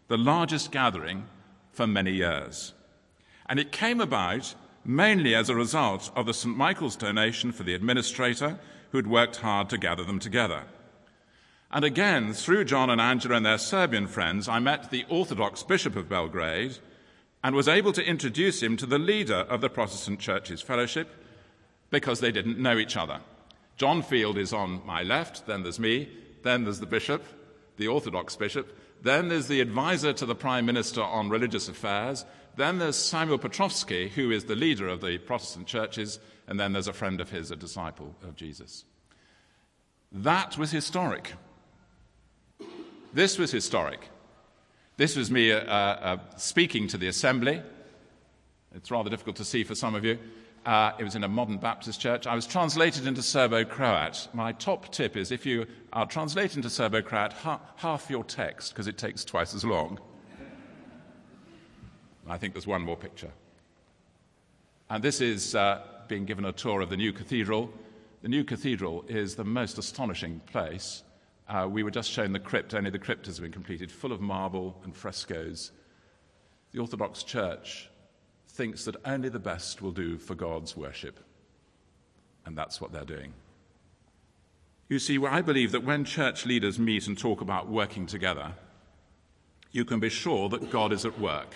the 0.09 0.17
largest 0.17 0.71
gathering 0.71 1.25
for 1.71 1.87
many 1.87 2.11
years. 2.11 2.75
And 3.49 3.59
it 3.59 3.71
came 3.71 3.99
about 3.99 4.53
mainly 4.85 5.33
as 5.33 5.49
a 5.49 5.55
result 5.55 6.11
of 6.15 6.27
the 6.27 6.35
St. 6.35 6.55
Michael's 6.55 6.95
donation 6.95 7.51
for 7.51 7.63
the 7.63 7.73
administrator 7.73 8.59
who 8.91 8.99
had 8.99 9.07
worked 9.07 9.37
hard 9.37 9.71
to 9.71 9.79
gather 9.79 10.03
them 10.03 10.19
together. 10.19 10.65
And 11.71 11.83
again, 11.83 12.31
through 12.31 12.65
John 12.65 12.91
and 12.91 13.01
Angela 13.01 13.37
and 13.37 13.45
their 13.47 13.57
Serbian 13.57 14.05
friends, 14.05 14.47
I 14.47 14.59
met 14.59 14.91
the 14.91 15.05
Orthodox 15.09 15.63
Bishop 15.63 15.95
of 15.95 16.07
Belgrade 16.07 16.77
and 17.43 17.55
was 17.55 17.67
able 17.67 17.91
to 17.93 18.07
introduce 18.07 18.61
him 18.61 18.77
to 18.77 18.85
the 18.85 18.99
leader 18.99 19.47
of 19.49 19.61
the 19.61 19.69
Protestant 19.69 20.19
Churches 20.19 20.61
Fellowship 20.61 21.09
because 21.89 22.19
they 22.19 22.31
didn't 22.31 22.59
know 22.59 22.77
each 22.77 22.95
other. 22.95 23.19
John 23.77 24.03
Field 24.03 24.37
is 24.37 24.53
on 24.53 24.85
my 24.85 25.01
left, 25.01 25.47
then 25.47 25.63
there's 25.63 25.79
me, 25.79 26.07
then 26.43 26.63
there's 26.63 26.79
the 26.79 26.85
bishop, 26.85 27.23
the 27.77 27.87
Orthodox 27.87 28.35
bishop. 28.35 28.77
Then 29.01 29.29
there's 29.29 29.47
the 29.47 29.61
advisor 29.61 30.13
to 30.13 30.25
the 30.25 30.35
Prime 30.35 30.65
Minister 30.65 31.01
on 31.01 31.29
religious 31.29 31.69
affairs. 31.69 32.25
Then 32.55 32.79
there's 32.79 32.95
Samuel 32.95 33.37
Petrovsky, 33.37 34.09
who 34.09 34.31
is 34.31 34.45
the 34.45 34.55
leader 34.55 34.87
of 34.87 35.01
the 35.01 35.17
Protestant 35.19 35.67
churches. 35.67 36.19
And 36.47 36.59
then 36.59 36.73
there's 36.73 36.87
a 36.87 36.93
friend 36.93 37.21
of 37.21 37.29
his, 37.29 37.51
a 37.51 37.55
disciple 37.55 38.15
of 38.23 38.35
Jesus. 38.35 38.85
That 40.11 40.57
was 40.57 40.71
historic. 40.71 41.33
This 43.13 43.37
was 43.37 43.51
historic. 43.51 44.09
This 44.97 45.15
was 45.15 45.29
me 45.29 45.51
uh, 45.51 45.59
uh, 45.59 46.17
speaking 46.37 46.87
to 46.87 46.97
the 46.97 47.07
assembly. 47.07 47.61
It's 48.75 48.89
rather 48.89 49.09
difficult 49.09 49.35
to 49.37 49.45
see 49.45 49.63
for 49.63 49.75
some 49.75 49.95
of 49.95 50.03
you. 50.03 50.17
Uh, 50.67 50.91
it 50.99 51.03
was 51.05 51.15
in 51.15 51.23
a 51.23 51.27
modern 51.29 51.57
Baptist 51.57 51.97
church. 52.01 52.27
I 52.27 52.35
was 52.35 52.45
translated 52.45 53.07
into 53.07 53.21
Serbo 53.21 53.63
Croat. 53.63 54.27
My 54.33 54.51
top 54.51 54.91
tip 54.91 55.15
is 55.15 55.31
if 55.31 55.45
you 55.45 55.65
are 55.93 56.05
translated 56.05 56.57
into 56.57 56.69
Serbo 56.69 57.01
Croat, 57.01 57.31
ha- 57.31 57.61
half 57.77 58.09
your 58.09 58.25
text, 58.25 58.73
because 58.73 58.85
it 58.85 58.97
takes 58.97 59.23
twice 59.23 59.55
as 59.55 59.63
long. 59.63 59.97
I 62.27 62.37
think 62.37 62.53
there's 62.53 62.67
one 62.67 62.81
more 62.81 62.97
picture. 62.97 63.31
And 64.89 65.01
this 65.01 65.21
is 65.21 65.55
uh, 65.55 65.83
being 66.09 66.25
given 66.25 66.43
a 66.43 66.51
tour 66.51 66.81
of 66.81 66.89
the 66.89 66.97
new 66.97 67.13
cathedral. 67.13 67.71
The 68.21 68.27
new 68.27 68.43
cathedral 68.43 69.05
is 69.07 69.35
the 69.35 69.45
most 69.45 69.77
astonishing 69.77 70.41
place. 70.47 71.03
Uh, 71.47 71.65
we 71.71 71.81
were 71.81 71.91
just 71.91 72.11
shown 72.11 72.33
the 72.33 72.39
crypt, 72.39 72.73
only 72.73 72.89
the 72.89 72.99
crypt 72.99 73.25
has 73.27 73.39
been 73.39 73.53
completed, 73.53 73.89
full 73.89 74.11
of 74.11 74.19
marble 74.19 74.75
and 74.83 74.93
frescoes. 74.93 75.71
The 76.73 76.79
Orthodox 76.79 77.23
Church 77.23 77.89
thinks 78.57 78.85
that 78.85 78.95
only 79.05 79.29
the 79.29 79.39
best 79.39 79.83
will 79.83 79.91
do 79.91 80.17
for 80.17 80.33
God's 80.33 80.75
worship. 80.75 81.19
And 82.45 82.57
that's 82.57 82.81
what 82.81 82.91
they're 82.91 83.05
doing. 83.05 83.33
You 84.89 84.97
see, 84.97 85.23
I 85.23 85.41
believe 85.41 85.71
that 85.73 85.83
when 85.83 86.03
church 86.03 86.45
leaders 86.45 86.79
meet 86.79 87.07
and 87.07 87.17
talk 87.17 87.41
about 87.41 87.69
working 87.69 88.07
together, 88.07 88.53
you 89.71 89.85
can 89.85 89.99
be 89.99 90.09
sure 90.09 90.49
that 90.49 90.71
God 90.71 90.91
is 90.91 91.05
at 91.05 91.19
work. 91.19 91.53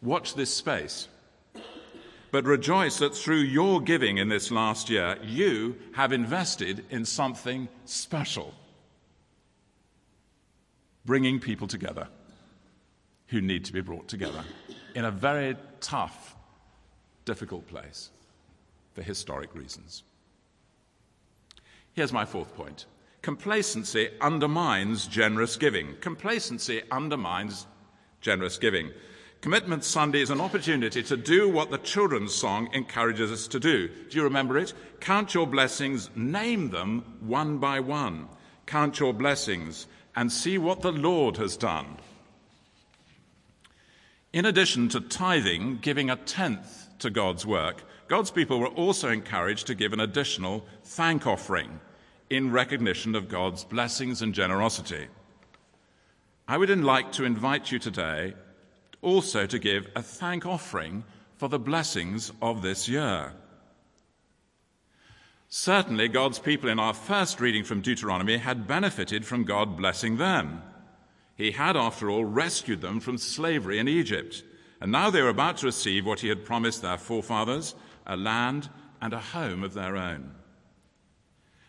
Watch 0.00 0.34
this 0.34 0.52
space. 0.54 1.08
but 2.30 2.44
rejoice 2.46 2.96
that 2.98 3.14
through 3.14 3.40
your 3.40 3.78
giving 3.82 4.16
in 4.16 4.30
this 4.30 4.50
last 4.50 4.88
year, 4.88 5.18
you 5.22 5.76
have 5.92 6.12
invested 6.12 6.82
in 6.88 7.04
something 7.04 7.68
special 7.84 8.54
bringing 11.04 11.38
people 11.38 11.66
together 11.66 12.08
who 13.26 13.40
need 13.40 13.64
to 13.66 13.72
be 13.72 13.82
brought 13.82 14.08
together 14.08 14.44
in 14.94 15.04
a 15.04 15.10
very 15.10 15.56
tough, 15.80 16.36
difficult 17.24 17.66
place 17.66 18.10
for 18.94 19.02
historic 19.02 19.54
reasons. 19.54 20.02
Here's 21.94 22.12
my 22.12 22.24
fourth 22.24 22.54
point 22.54 22.86
complacency 23.22 24.10
undermines 24.20 25.06
generous 25.06 25.56
giving. 25.56 25.94
Complacency 26.00 26.82
undermines 26.90 27.66
generous 28.20 28.58
giving. 28.58 28.90
Commitment 29.42 29.82
Sunday 29.82 30.20
is 30.20 30.30
an 30.30 30.40
opportunity 30.40 31.02
to 31.02 31.16
do 31.16 31.48
what 31.48 31.70
the 31.70 31.78
children's 31.78 32.32
song 32.32 32.68
encourages 32.72 33.32
us 33.32 33.48
to 33.48 33.58
do. 33.58 33.88
Do 33.88 34.16
you 34.16 34.22
remember 34.22 34.56
it? 34.56 34.72
Count 35.00 35.34
your 35.34 35.46
blessings, 35.48 36.10
name 36.14 36.70
them 36.70 37.16
one 37.20 37.58
by 37.58 37.80
one. 37.80 38.28
Count 38.66 39.00
your 39.00 39.12
blessings 39.12 39.88
and 40.14 40.30
see 40.30 40.58
what 40.58 40.82
the 40.82 40.92
Lord 40.92 41.36
has 41.38 41.56
done. 41.56 41.96
In 44.32 44.46
addition 44.46 44.88
to 44.88 45.00
tithing, 45.00 45.78
giving 45.78 46.08
a 46.08 46.16
tenth 46.16 46.88
to 47.00 47.10
God's 47.10 47.44
work, 47.44 47.84
God's 48.08 48.30
people 48.30 48.58
were 48.58 48.68
also 48.68 49.10
encouraged 49.10 49.66
to 49.66 49.74
give 49.74 49.92
an 49.92 50.00
additional 50.00 50.64
thank 50.84 51.26
offering 51.26 51.80
in 52.30 52.50
recognition 52.50 53.14
of 53.14 53.28
God's 53.28 53.62
blessings 53.62 54.22
and 54.22 54.34
generosity. 54.34 55.08
I 56.48 56.56
would 56.56 56.70
like 56.70 57.12
to 57.12 57.24
invite 57.24 57.70
you 57.70 57.78
today 57.78 58.34
also 59.02 59.46
to 59.46 59.58
give 59.58 59.90
a 59.94 60.02
thank 60.02 60.46
offering 60.46 61.04
for 61.36 61.48
the 61.48 61.58
blessings 61.58 62.32
of 62.40 62.62
this 62.62 62.88
year. 62.88 63.32
Certainly, 65.48 66.08
God's 66.08 66.38
people 66.38 66.70
in 66.70 66.78
our 66.78 66.94
first 66.94 67.38
reading 67.38 67.64
from 67.64 67.82
Deuteronomy 67.82 68.38
had 68.38 68.66
benefited 68.66 69.26
from 69.26 69.44
God 69.44 69.76
blessing 69.76 70.16
them. 70.16 70.62
He 71.36 71.52
had, 71.52 71.76
after 71.76 72.10
all, 72.10 72.24
rescued 72.24 72.80
them 72.80 73.00
from 73.00 73.18
slavery 73.18 73.78
in 73.78 73.88
Egypt, 73.88 74.42
and 74.80 74.92
now 74.92 75.10
they 75.10 75.22
were 75.22 75.28
about 75.28 75.58
to 75.58 75.66
receive 75.66 76.04
what 76.04 76.20
He 76.20 76.28
had 76.28 76.44
promised 76.44 76.82
their 76.82 76.98
forefathers 76.98 77.74
a 78.06 78.16
land 78.16 78.68
and 79.00 79.12
a 79.12 79.18
home 79.18 79.62
of 79.62 79.74
their 79.74 79.96
own. 79.96 80.32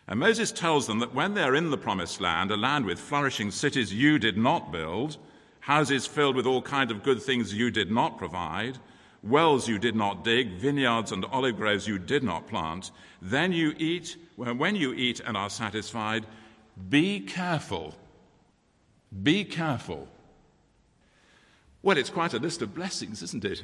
And 0.06 0.20
Moses 0.20 0.52
tells 0.52 0.86
them 0.86 0.98
that 0.98 1.14
when 1.14 1.34
they're 1.34 1.54
in 1.54 1.70
the 1.70 1.78
promised 1.78 2.20
land, 2.20 2.50
a 2.50 2.56
land 2.56 2.84
with 2.84 3.00
flourishing 3.00 3.50
cities 3.50 3.92
you 3.92 4.18
did 4.18 4.36
not 4.36 4.70
build, 4.70 5.16
houses 5.60 6.06
filled 6.06 6.36
with 6.36 6.46
all 6.46 6.60
kinds 6.60 6.90
of 6.90 7.02
good 7.02 7.22
things 7.22 7.54
you 7.54 7.70
did 7.70 7.90
not 7.90 8.18
provide, 8.18 8.78
wells 9.22 9.66
you 9.66 9.78
did 9.78 9.96
not 9.96 10.22
dig, 10.22 10.58
vineyards 10.58 11.10
and 11.10 11.24
olive 11.26 11.56
groves 11.56 11.88
you 11.88 11.98
did 11.98 12.22
not 12.22 12.46
plant, 12.46 12.90
then 13.22 13.52
you 13.52 13.74
eat, 13.78 14.16
when 14.36 14.76
you 14.76 14.92
eat 14.92 15.20
and 15.20 15.36
are 15.36 15.48
satisfied, 15.48 16.26
be 16.90 17.20
careful. 17.20 17.94
Be 19.22 19.44
careful. 19.44 20.08
Well, 21.82 21.98
it's 21.98 22.10
quite 22.10 22.34
a 22.34 22.38
list 22.38 22.62
of 22.62 22.74
blessings, 22.74 23.22
isn't 23.22 23.44
it? 23.44 23.62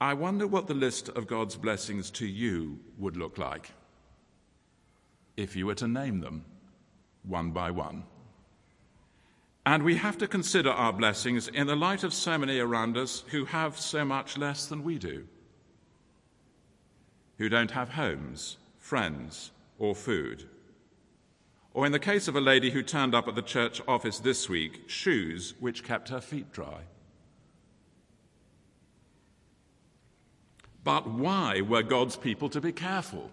I 0.00 0.14
wonder 0.14 0.46
what 0.46 0.66
the 0.66 0.74
list 0.74 1.08
of 1.08 1.26
God's 1.26 1.56
blessings 1.56 2.10
to 2.10 2.26
you 2.26 2.78
would 2.98 3.16
look 3.16 3.38
like 3.38 3.70
if 5.36 5.56
you 5.56 5.66
were 5.66 5.74
to 5.76 5.88
name 5.88 6.20
them 6.20 6.44
one 7.22 7.50
by 7.50 7.70
one. 7.70 8.04
And 9.66 9.82
we 9.82 9.96
have 9.96 10.18
to 10.18 10.26
consider 10.26 10.70
our 10.70 10.92
blessings 10.92 11.48
in 11.48 11.66
the 11.66 11.76
light 11.76 12.02
of 12.02 12.14
so 12.14 12.38
many 12.38 12.58
around 12.58 12.96
us 12.96 13.24
who 13.28 13.44
have 13.44 13.78
so 13.78 14.04
much 14.04 14.38
less 14.38 14.66
than 14.66 14.82
we 14.82 14.98
do, 14.98 15.26
who 17.36 17.48
don't 17.48 17.70
have 17.72 17.90
homes, 17.90 18.56
friends, 18.78 19.50
or 19.78 19.94
food. 19.94 20.44
Or 21.78 21.86
in 21.86 21.92
the 21.92 22.00
case 22.00 22.26
of 22.26 22.34
a 22.34 22.40
lady 22.40 22.70
who 22.70 22.82
turned 22.82 23.14
up 23.14 23.28
at 23.28 23.36
the 23.36 23.40
church 23.40 23.80
office 23.86 24.18
this 24.18 24.48
week, 24.48 24.82
shoes 24.88 25.54
which 25.60 25.84
kept 25.84 26.08
her 26.08 26.20
feet 26.20 26.50
dry. 26.50 26.80
But 30.82 31.08
why 31.08 31.60
were 31.60 31.84
God's 31.84 32.16
people 32.16 32.48
to 32.48 32.60
be 32.60 32.72
careful? 32.72 33.30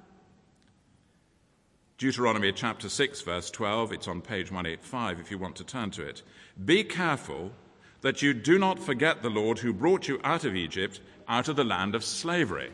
Deuteronomy 1.98 2.52
chapter 2.52 2.88
6, 2.88 3.22
verse 3.24 3.50
12. 3.50 3.94
It's 3.94 4.08
on 4.08 4.22
page 4.22 4.52
185 4.52 5.20
if 5.20 5.32
you 5.32 5.40
want 5.40 5.56
to 5.56 5.64
turn 5.64 5.90
to 5.90 6.04
it. 6.04 6.22
Be 6.66 6.84
careful 6.84 7.52
that 8.02 8.22
you 8.22 8.36
do 8.36 8.60
not 8.60 8.78
forget 8.78 9.24
the 9.24 9.32
Lord 9.32 9.58
who 9.58 9.74
brought 9.74 10.08
you 10.08 10.22
out 10.24 10.46
of 10.46 10.56
Egypt, 10.56 11.02
out 11.28 11.48
of 11.48 11.56
the 11.56 11.64
land 11.64 11.96
of 11.96 12.04
slavery. 12.04 12.70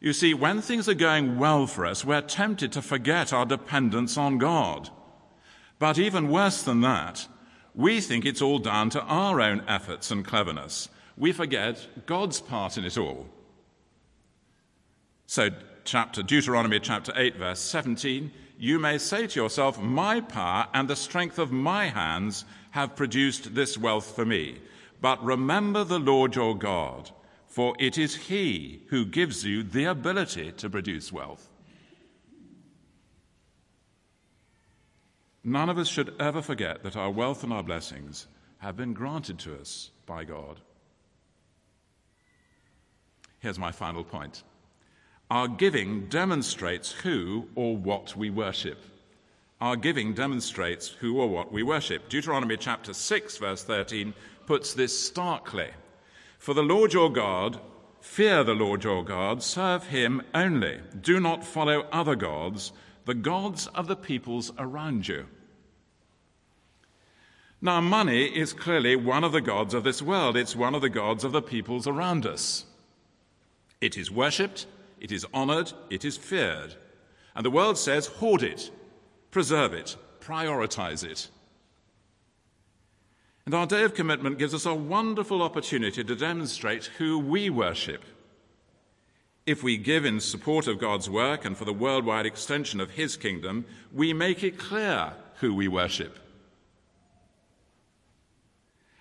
You 0.00 0.12
see, 0.12 0.34
when 0.34 0.60
things 0.60 0.88
are 0.88 0.94
going 0.94 1.38
well 1.38 1.66
for 1.66 1.86
us, 1.86 2.04
we're 2.04 2.20
tempted 2.20 2.72
to 2.72 2.82
forget 2.82 3.32
our 3.32 3.46
dependence 3.46 4.16
on 4.16 4.38
God. 4.38 4.90
But 5.78 5.98
even 5.98 6.28
worse 6.28 6.62
than 6.62 6.80
that, 6.82 7.26
we 7.74 8.00
think 8.00 8.24
it's 8.24 8.42
all 8.42 8.58
down 8.58 8.90
to 8.90 9.02
our 9.02 9.40
own 9.40 9.62
efforts 9.68 10.10
and 10.10 10.24
cleverness. 10.24 10.88
We 11.16 11.32
forget 11.32 11.86
God's 12.06 12.40
part 12.40 12.78
in 12.78 12.84
it 12.84 12.98
all. 12.98 13.26
So 15.26 15.50
chapter, 15.84 16.22
Deuteronomy 16.22 16.80
chapter 16.80 17.12
8, 17.14 17.36
verse 17.36 17.60
17, 17.60 18.30
you 18.58 18.78
may 18.78 18.98
say 18.98 19.26
to 19.26 19.40
yourself, 19.40 19.80
My 19.80 20.20
power 20.20 20.68
and 20.72 20.88
the 20.88 20.96
strength 20.96 21.38
of 21.38 21.52
my 21.52 21.86
hands 21.88 22.44
have 22.70 22.96
produced 22.96 23.54
this 23.54 23.76
wealth 23.76 24.14
for 24.14 24.24
me. 24.24 24.58
But 25.00 25.22
remember 25.24 25.84
the 25.84 25.98
Lord 25.98 26.34
your 26.34 26.56
God, 26.56 27.10
for 27.56 27.74
it 27.78 27.96
is 27.96 28.14
He 28.14 28.82
who 28.88 29.06
gives 29.06 29.42
you 29.42 29.62
the 29.62 29.86
ability 29.86 30.52
to 30.58 30.68
produce 30.68 31.10
wealth. 31.10 31.48
None 35.42 35.70
of 35.70 35.78
us 35.78 35.88
should 35.88 36.14
ever 36.20 36.42
forget 36.42 36.82
that 36.82 36.96
our 36.96 37.10
wealth 37.10 37.42
and 37.44 37.54
our 37.54 37.62
blessings 37.62 38.26
have 38.58 38.76
been 38.76 38.92
granted 38.92 39.38
to 39.38 39.58
us 39.58 39.90
by 40.04 40.22
God. 40.22 40.60
Here's 43.38 43.58
my 43.58 43.72
final 43.72 44.04
point. 44.04 44.42
Our 45.30 45.48
giving 45.48 46.08
demonstrates 46.08 46.92
who 46.92 47.48
or 47.54 47.74
what 47.74 48.14
we 48.14 48.28
worship. 48.28 48.84
Our 49.62 49.76
giving 49.76 50.12
demonstrates 50.12 50.88
who 50.88 51.18
or 51.18 51.30
what 51.30 51.50
we 51.50 51.62
worship. 51.62 52.10
Deuteronomy 52.10 52.58
chapter 52.58 52.92
6, 52.92 53.38
verse 53.38 53.64
13, 53.64 54.12
puts 54.44 54.74
this 54.74 55.06
starkly 55.06 55.70
For 56.46 56.54
the 56.54 56.62
Lord 56.62 56.92
your 56.92 57.10
God, 57.10 57.58
fear 58.00 58.44
the 58.44 58.54
Lord 58.54 58.84
your 58.84 59.02
God, 59.04 59.42
serve 59.42 59.88
him 59.88 60.22
only. 60.32 60.78
Do 61.00 61.18
not 61.18 61.42
follow 61.42 61.88
other 61.90 62.14
gods, 62.14 62.70
the 63.04 63.14
gods 63.14 63.66
of 63.74 63.88
the 63.88 63.96
peoples 63.96 64.52
around 64.56 65.08
you. 65.08 65.26
Now, 67.60 67.80
money 67.80 68.26
is 68.26 68.52
clearly 68.52 68.94
one 68.94 69.24
of 69.24 69.32
the 69.32 69.40
gods 69.40 69.74
of 69.74 69.82
this 69.82 70.00
world. 70.00 70.36
It's 70.36 70.54
one 70.54 70.76
of 70.76 70.82
the 70.82 70.88
gods 70.88 71.24
of 71.24 71.32
the 71.32 71.42
peoples 71.42 71.88
around 71.88 72.24
us. 72.24 72.64
It 73.80 73.96
is 73.96 74.12
worshipped, 74.12 74.66
it 75.00 75.10
is 75.10 75.26
honored, 75.34 75.72
it 75.90 76.04
is 76.04 76.16
feared. 76.16 76.76
And 77.34 77.44
the 77.44 77.50
world 77.50 77.76
says, 77.76 78.06
hoard 78.06 78.44
it, 78.44 78.70
preserve 79.32 79.74
it, 79.74 79.96
prioritize 80.20 81.02
it. 81.02 81.28
And 83.46 83.54
our 83.54 83.66
day 83.66 83.84
of 83.84 83.94
commitment 83.94 84.38
gives 84.38 84.54
us 84.54 84.66
a 84.66 84.74
wonderful 84.74 85.40
opportunity 85.40 86.02
to 86.02 86.16
demonstrate 86.16 86.86
who 86.98 87.16
we 87.16 87.48
worship. 87.48 88.02
If 89.46 89.62
we 89.62 89.76
give 89.76 90.04
in 90.04 90.18
support 90.18 90.66
of 90.66 90.80
God's 90.80 91.08
work 91.08 91.44
and 91.44 91.56
for 91.56 91.64
the 91.64 91.72
worldwide 91.72 92.26
extension 92.26 92.80
of 92.80 92.90
His 92.90 93.16
kingdom, 93.16 93.64
we 93.92 94.12
make 94.12 94.42
it 94.42 94.58
clear 94.58 95.12
who 95.36 95.54
we 95.54 95.68
worship. 95.68 96.18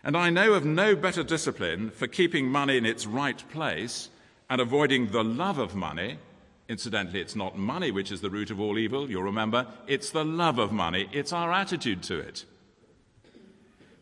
And 0.04 0.16
I 0.16 0.30
know 0.30 0.54
of 0.54 0.64
no 0.64 0.96
better 0.96 1.24
discipline 1.24 1.90
for 1.90 2.06
keeping 2.06 2.48
money 2.48 2.78
in 2.78 2.86
its 2.86 3.08
right 3.08 3.44
place 3.50 4.10
and 4.48 4.62
avoiding 4.62 5.08
the 5.08 5.24
love 5.24 5.58
of 5.58 5.74
money. 5.74 6.20
Incidentally, 6.70 7.20
it's 7.20 7.36
not 7.36 7.58
money 7.58 7.90
which 7.90 8.12
is 8.12 8.22
the 8.22 8.30
root 8.30 8.52
of 8.52 8.60
all 8.60 8.78
evil, 8.78 9.10
you'll 9.10 9.24
remember. 9.24 9.66
It's 9.88 10.12
the 10.12 10.24
love 10.24 10.60
of 10.60 10.72
money, 10.72 11.10
it's 11.12 11.34
our 11.34 11.52
attitude 11.52 12.04
to 12.04 12.20
it. 12.20 12.46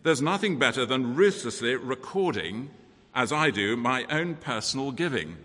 There's 0.04 0.22
nothing 0.22 0.60
better 0.60 0.86
than 0.86 1.16
ruthlessly 1.16 1.76
recording, 1.78 2.72
as 3.16 3.32
I 3.32 3.52
do, 3.52 3.78
my 3.78 4.06
own 4.10 4.36
personal 4.36 4.92
giving. 4.92 5.38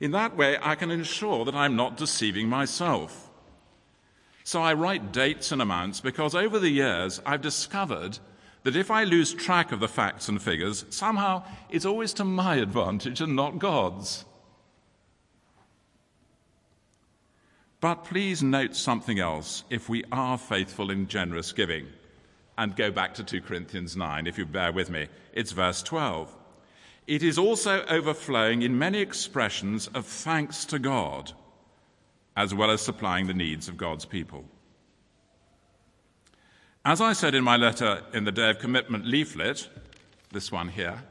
In 0.00 0.10
that 0.10 0.36
way, 0.36 0.58
I 0.60 0.74
can 0.74 0.90
ensure 0.90 1.44
that 1.44 1.54
I'm 1.54 1.76
not 1.76 1.96
deceiving 1.96 2.48
myself. 2.48 3.30
So 4.42 4.60
I 4.60 4.74
write 4.74 5.12
dates 5.12 5.52
and 5.52 5.62
amounts 5.62 6.00
because 6.00 6.34
over 6.34 6.58
the 6.58 6.68
years 6.68 7.20
I've 7.24 7.42
discovered 7.42 8.18
that 8.64 8.74
if 8.74 8.90
I 8.90 9.04
lose 9.04 9.32
track 9.32 9.70
of 9.70 9.78
the 9.78 9.86
facts 9.86 10.28
and 10.28 10.42
figures, 10.42 10.84
somehow 10.90 11.44
it's 11.70 11.86
always 11.86 12.12
to 12.14 12.24
my 12.24 12.56
advantage 12.66 13.20
and 13.20 13.36
not 13.36 13.60
God's. 13.60 14.24
But 17.80 18.04
please 18.04 18.42
note 18.42 18.74
something 18.74 19.20
else 19.20 19.62
if 19.70 19.88
we 19.88 20.02
are 20.10 20.38
faithful 20.38 20.90
in 20.90 21.06
generous 21.06 21.52
giving. 21.52 21.86
And 22.58 22.76
go 22.76 22.90
back 22.90 23.14
to 23.14 23.24
2 23.24 23.40
Corinthians 23.40 23.96
9, 23.96 24.26
if 24.26 24.38
you 24.38 24.44
bear 24.44 24.72
with 24.72 24.90
me. 24.90 25.08
It's 25.32 25.52
verse 25.52 25.82
12. 25.82 26.36
it 27.06 27.22
is 27.22 27.38
also 27.38 27.84
overflowing 27.86 28.62
in 28.62 28.78
many 28.78 29.00
expressions 29.00 29.88
of 29.88 30.06
thanks 30.06 30.64
to 30.66 30.78
God, 30.78 31.32
as 32.36 32.54
well 32.54 32.70
as 32.70 32.80
supplying 32.80 33.26
the 33.26 33.34
needs 33.34 33.68
of 33.68 33.76
God's 33.76 34.04
people. 34.04 34.44
As 36.84 37.00
I 37.00 37.12
said 37.12 37.34
in 37.34 37.44
my 37.44 37.56
letter 37.56 38.02
in 38.12 38.24
the 38.24 38.32
Day 38.32 38.50
of 38.50 38.58
Commitment 38.58 39.06
leaflet, 39.06 39.68
this 40.32 40.50
one 40.50 40.68
here, 40.68 41.02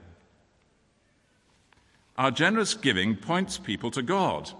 our 2.17 2.31
generous 2.31 2.73
giving 2.73 3.15
points 3.15 3.57
people 3.57 3.89
to 3.91 4.01
God. 4.01 4.51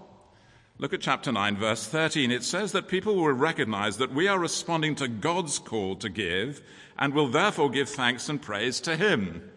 Look 0.78 0.92
at 0.92 1.00
chapter 1.00 1.30
9, 1.30 1.56
verse 1.56 1.86
13. 1.86 2.30
It 2.30 2.42
says 2.42 2.72
that 2.72 2.88
people 2.88 3.14
will 3.14 3.32
recognize 3.32 3.98
that 3.98 4.14
we 4.14 4.26
are 4.26 4.38
responding 4.38 4.94
to 4.96 5.08
God's 5.08 5.58
call 5.58 5.96
to 5.96 6.08
give 6.08 6.62
and 6.98 7.14
will 7.14 7.28
therefore 7.28 7.70
give 7.70 7.88
thanks 7.88 8.28
and 8.28 8.40
praise 8.40 8.80
to 8.80 8.96
Him. 8.96 9.48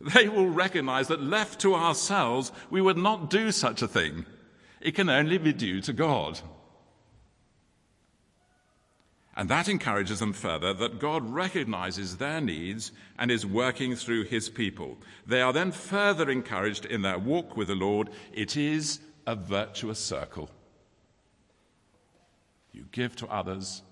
They 0.00 0.28
will 0.28 0.48
recognize 0.48 1.08
that 1.08 1.22
left 1.22 1.60
to 1.60 1.74
ourselves, 1.74 2.52
we 2.70 2.80
would 2.80 2.96
not 2.96 3.28
do 3.28 3.52
such 3.52 3.82
a 3.82 3.88
thing. 3.88 4.24
It 4.80 4.94
can 4.94 5.10
only 5.10 5.36
be 5.36 5.52
due 5.52 5.82
to 5.82 5.92
God. 5.92 6.40
And 9.36 9.48
that 9.48 9.68
encourages 9.68 10.18
them 10.18 10.32
further 10.32 10.72
that 10.74 10.98
God 10.98 11.30
recognizes 11.30 12.16
their 12.16 12.40
needs 12.40 12.92
and 13.18 13.30
is 13.30 13.46
working 13.46 13.94
through 13.94 14.24
his 14.24 14.48
people. 14.48 14.98
They 15.26 15.40
are 15.40 15.52
then 15.52 15.72
further 15.72 16.30
encouraged 16.30 16.84
in 16.84 17.02
their 17.02 17.18
walk 17.18 17.56
with 17.56 17.68
the 17.68 17.74
Lord. 17.74 18.10
It 18.32 18.56
is 18.56 19.00
a 19.30 19.36
virtuous 19.36 20.00
circle. 20.00 20.50
You 22.72 22.84
give 22.90 23.14
to 23.16 23.28
others, 23.28 23.82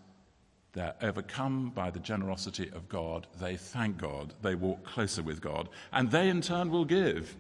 they're 0.73 0.97
overcome 1.01 1.71
by 1.71 1.91
the 1.91 2.01
generosity 2.01 2.71
of 2.75 2.89
God. 2.89 3.29
They 3.41 3.57
thank 3.57 3.99
God. 3.99 4.35
They 4.43 4.57
walk 4.57 4.85
closer 4.85 5.23
with 5.23 5.41
God. 5.41 5.69
And 5.93 6.11
they, 6.11 6.29
in 6.29 6.41
turn, 6.41 6.71
will 6.71 6.85
give. 6.85 7.37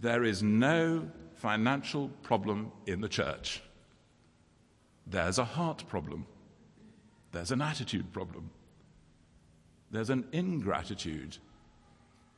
There 0.00 0.24
is 0.24 0.42
no 0.42 1.08
financial 1.36 2.10
problem 2.22 2.70
in 2.86 3.00
the 3.00 3.08
church. 3.08 3.62
There's 5.06 5.38
a 5.38 5.44
heart 5.44 5.84
problem. 5.88 6.26
There's 7.32 7.50
an 7.50 7.62
attitude 7.62 8.12
problem. 8.12 8.50
There's 9.90 10.10
an 10.10 10.26
ingratitude 10.32 11.38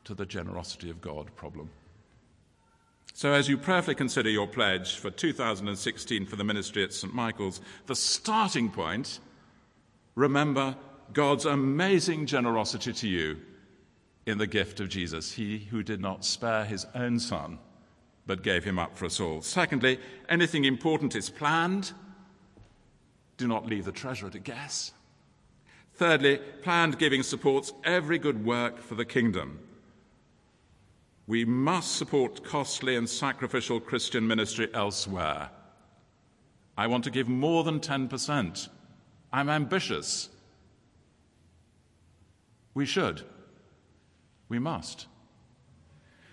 to 0.04 0.14
the 0.14 0.26
generosity 0.26 0.90
of 0.90 1.00
God 1.00 1.34
problem. 1.34 1.68
So, 3.12 3.32
as 3.32 3.48
you 3.48 3.56
prayerfully 3.56 3.94
consider 3.94 4.28
your 4.28 4.46
pledge 4.46 4.96
for 4.96 5.10
2016 5.10 6.26
for 6.26 6.36
the 6.36 6.44
ministry 6.44 6.82
at 6.82 6.92
St. 6.92 7.14
Michael's, 7.14 7.60
the 7.86 7.94
starting 7.94 8.70
point, 8.70 9.20
remember 10.16 10.76
God's 11.12 11.44
amazing 11.44 12.26
generosity 12.26 12.92
to 12.92 13.08
you 13.08 13.36
in 14.26 14.38
the 14.38 14.46
gift 14.46 14.80
of 14.80 14.88
Jesus, 14.88 15.32
He 15.32 15.58
who 15.70 15.82
did 15.82 16.00
not 16.00 16.24
spare 16.24 16.64
His 16.64 16.86
own 16.94 17.20
Son, 17.20 17.58
but 18.26 18.42
gave 18.42 18.64
Him 18.64 18.78
up 18.78 18.96
for 18.96 19.04
us 19.04 19.20
all. 19.20 19.42
Secondly, 19.42 20.00
anything 20.28 20.64
important 20.64 21.14
is 21.14 21.30
planned. 21.30 21.92
Do 23.36 23.46
not 23.46 23.66
leave 23.66 23.84
the 23.84 23.92
treasurer 23.92 24.30
to 24.30 24.38
guess. 24.38 24.92
Thirdly, 25.94 26.40
planned 26.62 26.98
giving 26.98 27.22
supports 27.22 27.72
every 27.84 28.18
good 28.18 28.44
work 28.44 28.80
for 28.80 28.94
the 28.96 29.04
kingdom. 29.04 29.60
We 31.26 31.44
must 31.44 31.96
support 31.96 32.44
costly 32.44 32.96
and 32.96 33.08
sacrificial 33.08 33.80
Christian 33.80 34.26
ministry 34.26 34.68
elsewhere. 34.74 35.50
I 36.76 36.86
want 36.86 37.04
to 37.04 37.10
give 37.10 37.28
more 37.28 37.64
than 37.64 37.80
10%. 37.80 38.68
I'm 39.32 39.48
ambitious. 39.48 40.28
We 42.74 42.84
should. 42.84 43.22
We 44.48 44.58
must. 44.58 45.06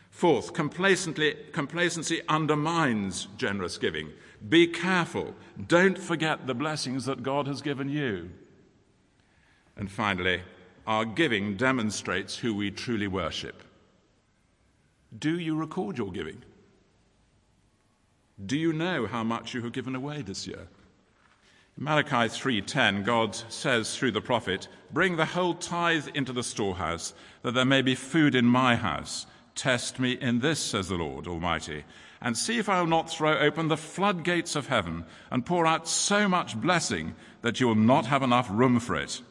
Fourth, 0.10 0.54
complacency 0.54 2.22
undermines 2.28 3.28
generous 3.38 3.78
giving. 3.78 4.12
Be 4.50 4.68
careful. 4.68 5.36
Don't 5.68 5.98
forget 5.98 6.48
the 6.48 6.54
blessings 6.54 7.06
that 7.06 7.24
God 7.24 7.48
has 7.48 7.62
given 7.62 7.88
you. 7.88 8.30
And 9.78 9.90
finally, 9.90 10.42
our 10.86 11.06
giving 11.06 11.56
demonstrates 11.56 12.38
who 12.38 12.54
we 12.54 12.72
truly 12.72 13.08
worship. 13.08 13.64
Do 15.18 15.38
you 15.38 15.56
record 15.56 15.98
your 15.98 16.12
giving? 16.12 16.44
Do 18.44 18.58
you 18.58 18.72
know 18.72 19.08
how 19.08 19.24
much 19.24 19.54
you 19.54 19.62
have 19.62 19.74
given 19.74 19.96
away 19.96 20.22
this 20.22 20.48
year? 20.48 20.68
In 21.78 21.84
Malachi 21.84 22.30
3:10 22.30 23.04
God 23.04 23.36
says 23.50 23.98
through 23.98 24.12
the 24.12 24.22
prophet, 24.22 24.68
"Bring 24.92 25.18
the 25.18 25.26
whole 25.26 25.54
tithe 25.54 26.08
into 26.14 26.34
the 26.34 26.44
storehouse, 26.44 27.14
that 27.42 27.54
there 27.54 27.66
may 27.66 27.82
be 27.82 27.96
food 27.96 28.36
in 28.36 28.46
my 28.46 28.76
house. 28.76 29.26
Test 29.54 30.00
me 30.00 30.14
in 30.14 30.40
this," 30.40 30.60
says 30.60 30.88
the 30.88 30.96
Lord 30.96 31.28
Almighty, 31.28 31.84
"and 32.22 32.38
see 32.38 32.58
if 32.58 32.70
I 32.70 32.80
will 32.80 32.88
not 32.88 33.10
throw 33.10 33.38
open 33.38 33.68
the 33.68 33.78
floodgates 33.78 34.56
of 34.56 34.68
heaven 34.68 35.06
and 35.30 35.46
pour 35.46 35.66
out 35.66 35.88
so 35.88 36.30
much 36.30 36.60
blessing 36.60 37.16
that 37.42 37.60
you 37.60 37.68
will 37.68 37.76
not 37.76 38.06
have 38.06 38.24
enough 38.24 38.48
room 38.50 38.80
for 38.80 38.96
it." 38.96 39.22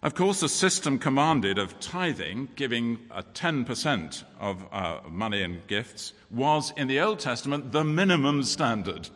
Of 0.00 0.14
course, 0.14 0.40
the 0.40 0.48
system 0.48 0.98
commanded 0.98 1.58
of 1.58 1.80
tithing, 1.80 2.50
giving 2.54 3.00
a 3.10 3.22
10% 3.22 4.22
of 4.38 4.64
uh, 4.70 5.00
money 5.08 5.42
and 5.42 5.66
gifts, 5.66 6.12
was 6.30 6.72
in 6.76 6.86
the 6.86 7.00
Old 7.00 7.18
Testament 7.18 7.72
the 7.72 7.82
minimum 7.82 8.44
standard. 8.44 9.08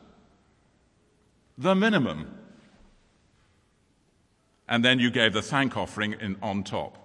The 1.56 1.76
minimum. 1.76 2.36
And 4.68 4.84
then 4.84 4.98
you 4.98 5.10
gave 5.10 5.34
the 5.34 5.42
thank 5.42 5.76
offering 5.76 6.14
in, 6.14 6.36
on 6.42 6.64
top. 6.64 6.98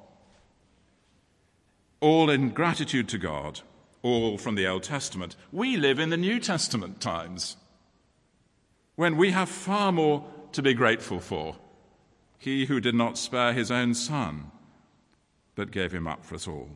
All 1.99 2.31
in 2.31 2.49
gratitude 2.49 3.07
to 3.09 3.19
God, 3.19 3.61
all 4.01 4.39
from 4.39 4.55
the 4.55 4.65
Old 4.65 4.83
Testament. 4.83 5.35
We 5.51 5.77
live 5.77 5.99
in 5.99 6.09
the 6.09 6.17
New 6.17 6.39
Testament 6.39 6.99
times 6.99 7.57
when 8.95 9.17
we 9.17 9.31
have 9.31 9.49
far 9.49 9.91
more 9.91 10.25
to 10.53 10.63
be 10.63 10.73
grateful 10.73 11.19
for 11.19 11.57
he 12.37 12.65
who 12.65 12.79
did 12.79 12.95
not 12.95 13.17
spare 13.17 13.53
his 13.53 13.71
own 13.71 13.93
son, 13.93 14.51
but 15.55 15.71
gave 15.71 15.91
him 15.91 16.07
up 16.07 16.23
for 16.23 16.35
us 16.35 16.47
all. 16.47 16.69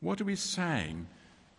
What 0.00 0.20
are 0.20 0.24
we 0.24 0.36
saying 0.36 1.06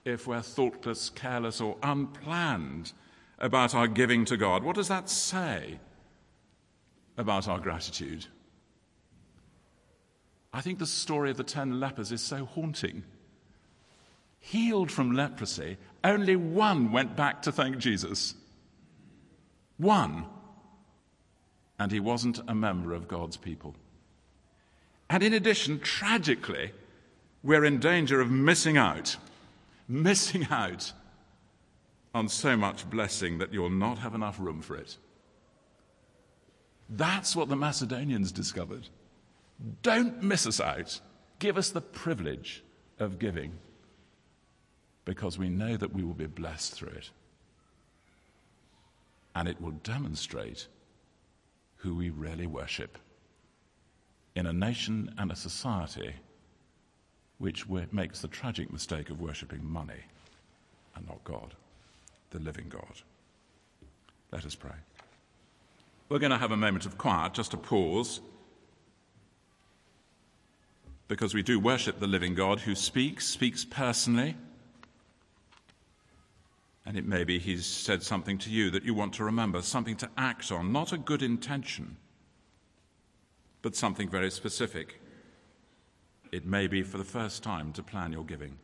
if 0.06 0.28
we're 0.28 0.41
thoughtless, 0.41 1.10
careless, 1.10 1.62
or 1.62 1.78
unplanned 1.84 2.93
about 3.38 3.73
our 3.73 3.88
giving 3.88 4.25
to 4.25 4.38
God? 4.38 4.63
What 4.63 4.75
does 4.75 4.88
that 4.89 5.10
say 5.10 5.80
about 7.17 7.47
our 7.47 7.60
gratitude? 7.60 8.25
I 10.52 10.62
think 10.62 10.80
the 10.80 10.88
story 10.88 11.30
of 11.30 11.38
the 11.38 11.43
ten 11.43 11.80
lepers 11.80 12.12
is 12.12 12.21
so 12.21 12.45
haunting. 12.45 13.04
Healed 14.39 14.91
from 14.91 15.12
leprosy, 15.12 15.78
only 16.04 16.36
one 16.36 16.91
went 16.91 17.15
back 17.15 17.41
to 17.43 17.52
thank 17.52 17.78
Jesus. 17.78 18.36
One 19.78 20.25
and 21.80 21.92
he 21.92 22.00
wasn't 22.00 22.39
a 22.48 22.54
member 22.54 22.94
of 22.94 23.08
God's 23.08 23.38
people. 23.38 23.74
And 25.10 25.24
in 25.24 25.34
addition, 25.34 25.80
tragically, 25.80 26.72
we're 27.42 27.65
in 27.65 27.80
danger 27.80 28.20
of 28.20 28.30
missing 28.30 28.78
out, 28.78 29.15
missing 29.88 30.46
out 30.52 30.92
on 32.13 32.28
so 32.28 32.58
much 32.58 32.89
blessing 32.89 33.38
that 33.38 33.54
you'll 33.54 33.70
not 33.70 33.98
have 34.00 34.13
enough 34.13 34.39
room 34.39 34.62
for 34.62 34.76
it. 34.76 34.98
That's 36.89 37.36
what 37.36 37.50
the 37.50 37.56
Macedonians 37.56 38.32
discovered. 38.32 38.88
Don't 39.82 40.22
miss 40.22 40.46
us 40.48 40.60
out. 40.60 41.00
Give 41.39 41.58
us 41.58 41.70
the 41.70 41.82
privilege 41.82 42.63
of 43.00 43.20
giving 43.20 43.54
because 45.06 45.38
we 45.38 45.50
know 45.50 45.78
that 45.78 45.94
we 45.94 46.04
will 46.04 46.13
be 46.13 46.26
blessed 46.26 46.74
through 46.74 46.89
it. 46.89 47.10
And 49.36 49.48
it 49.48 49.62
will 49.62 49.72
demonstrate 49.72 50.68
who 51.80 51.96
we 51.96 52.10
really 52.10 52.48
worship 52.48 52.98
in 54.36 54.46
a 54.46 54.54
nation 54.54 55.13
and 55.18 55.32
a 55.32 55.36
society 55.36 56.13
which 57.38 57.68
makes 57.92 58.22
the 58.22 58.28
tragic 58.28 58.72
mistake 58.72 59.10
of 59.10 59.20
worshipping 59.20 59.65
money 59.65 60.04
and 60.96 61.08
not 61.08 61.24
God, 61.24 61.54
the 62.32 62.39
living 62.39 62.68
God. 62.70 63.02
Let 64.32 64.46
us 64.46 64.56
pray. 64.56 64.76
We're 66.10 66.20
going 66.20 66.32
to 66.32 66.38
have 66.38 66.52
a 66.52 66.58
moment 66.58 66.86
of 66.86 66.98
quiet, 66.98 67.34
just 67.34 67.54
a 67.54 67.58
pause, 67.58 68.20
because 71.08 71.34
we 71.34 71.42
do 71.42 71.60
worship 71.60 72.00
the 72.00 72.08
living 72.08 72.36
God 72.36 72.60
who 72.60 72.76
speaks, 72.76 73.26
speaks 73.26 73.63
personally 73.65 74.36
and 76.89 76.97
it 76.97 77.06
may 77.06 77.23
be 77.23 77.38
he's 77.38 77.67
said 77.67 78.02
something 78.02 78.39
to 78.39 78.49
you 78.49 78.71
that 78.71 78.84
you 78.84 78.95
want 78.95 79.13
to 79.13 79.23
remember, 79.23 79.62
something 79.62 79.95
to 79.95 80.10
act 80.17 80.52
on, 80.52 80.71
not 80.71 80.91
a 80.91 80.97
good 80.97 81.21
intention, 81.21 81.97
but 83.62 83.75
something 83.75 84.10
very 84.10 84.32
specific. 84.32 84.99
It 86.32 86.47
may 86.47 86.65
be 86.65 86.82
for 86.82 86.97
the 86.97 87.04
first 87.04 87.43
time 87.43 87.73
to 87.73 87.84
plan 87.84 88.12
your 88.12 88.23
giving. 88.23 88.58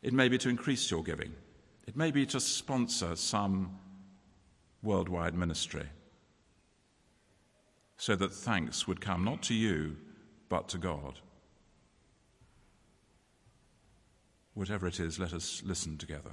It 0.00 0.12
may 0.12 0.28
be 0.28 0.38
to 0.38 0.48
increase 0.48 0.88
your 0.92 1.02
giving. 1.02 1.32
It 1.88 1.96
may 1.96 2.12
be 2.12 2.24
to 2.26 2.38
sponsor 2.38 3.16
some 3.16 3.76
worldwide 4.84 5.34
ministry. 5.34 5.88
so 7.96 8.14
that 8.14 8.32
thanks 8.32 8.86
would 8.86 9.00
come 9.00 9.24
not 9.24 9.42
to 9.42 9.54
you, 9.54 9.96
but 10.48 10.68
to 10.68 10.78
God. 10.78 11.18
Whatever 14.56 14.86
it 14.86 15.00
is, 15.00 15.18
let 15.18 15.34
us 15.34 15.62
listen 15.66 15.98
together. 15.98 16.30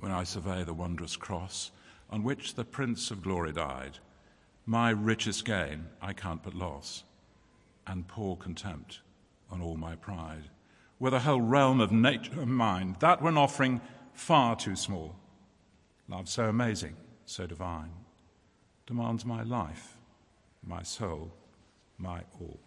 When 0.00 0.12
I 0.12 0.24
survey 0.24 0.64
the 0.64 0.74
wondrous 0.74 1.16
cross 1.16 1.70
on 2.10 2.24
which 2.24 2.54
the 2.54 2.64
Prince 2.64 3.10
of 3.10 3.22
Glory 3.22 3.52
died, 3.52 4.00
my 4.66 4.90
richest 4.90 5.46
gain 5.46 5.86
I 6.02 6.12
count 6.12 6.42
but 6.42 6.52
loss, 6.52 7.04
and 7.86 8.06
pour 8.06 8.36
contempt 8.36 9.00
on 9.50 9.62
all 9.62 9.78
my 9.78 9.96
pride. 9.96 10.50
Were 10.98 11.08
the 11.08 11.20
whole 11.20 11.40
realm 11.40 11.80
of 11.80 11.90
nature 11.90 12.42
and 12.42 12.54
mine, 12.54 12.96
that 13.00 13.22
were 13.22 13.30
an 13.30 13.38
offering 13.38 13.80
far 14.12 14.56
too 14.56 14.76
small. 14.76 15.16
Love 16.06 16.28
so 16.28 16.50
amazing, 16.50 16.96
so 17.24 17.46
divine, 17.46 17.92
demands 18.86 19.24
my 19.24 19.42
life, 19.42 19.96
my 20.62 20.82
soul, 20.82 21.32
my 21.96 22.20
all. 22.38 22.60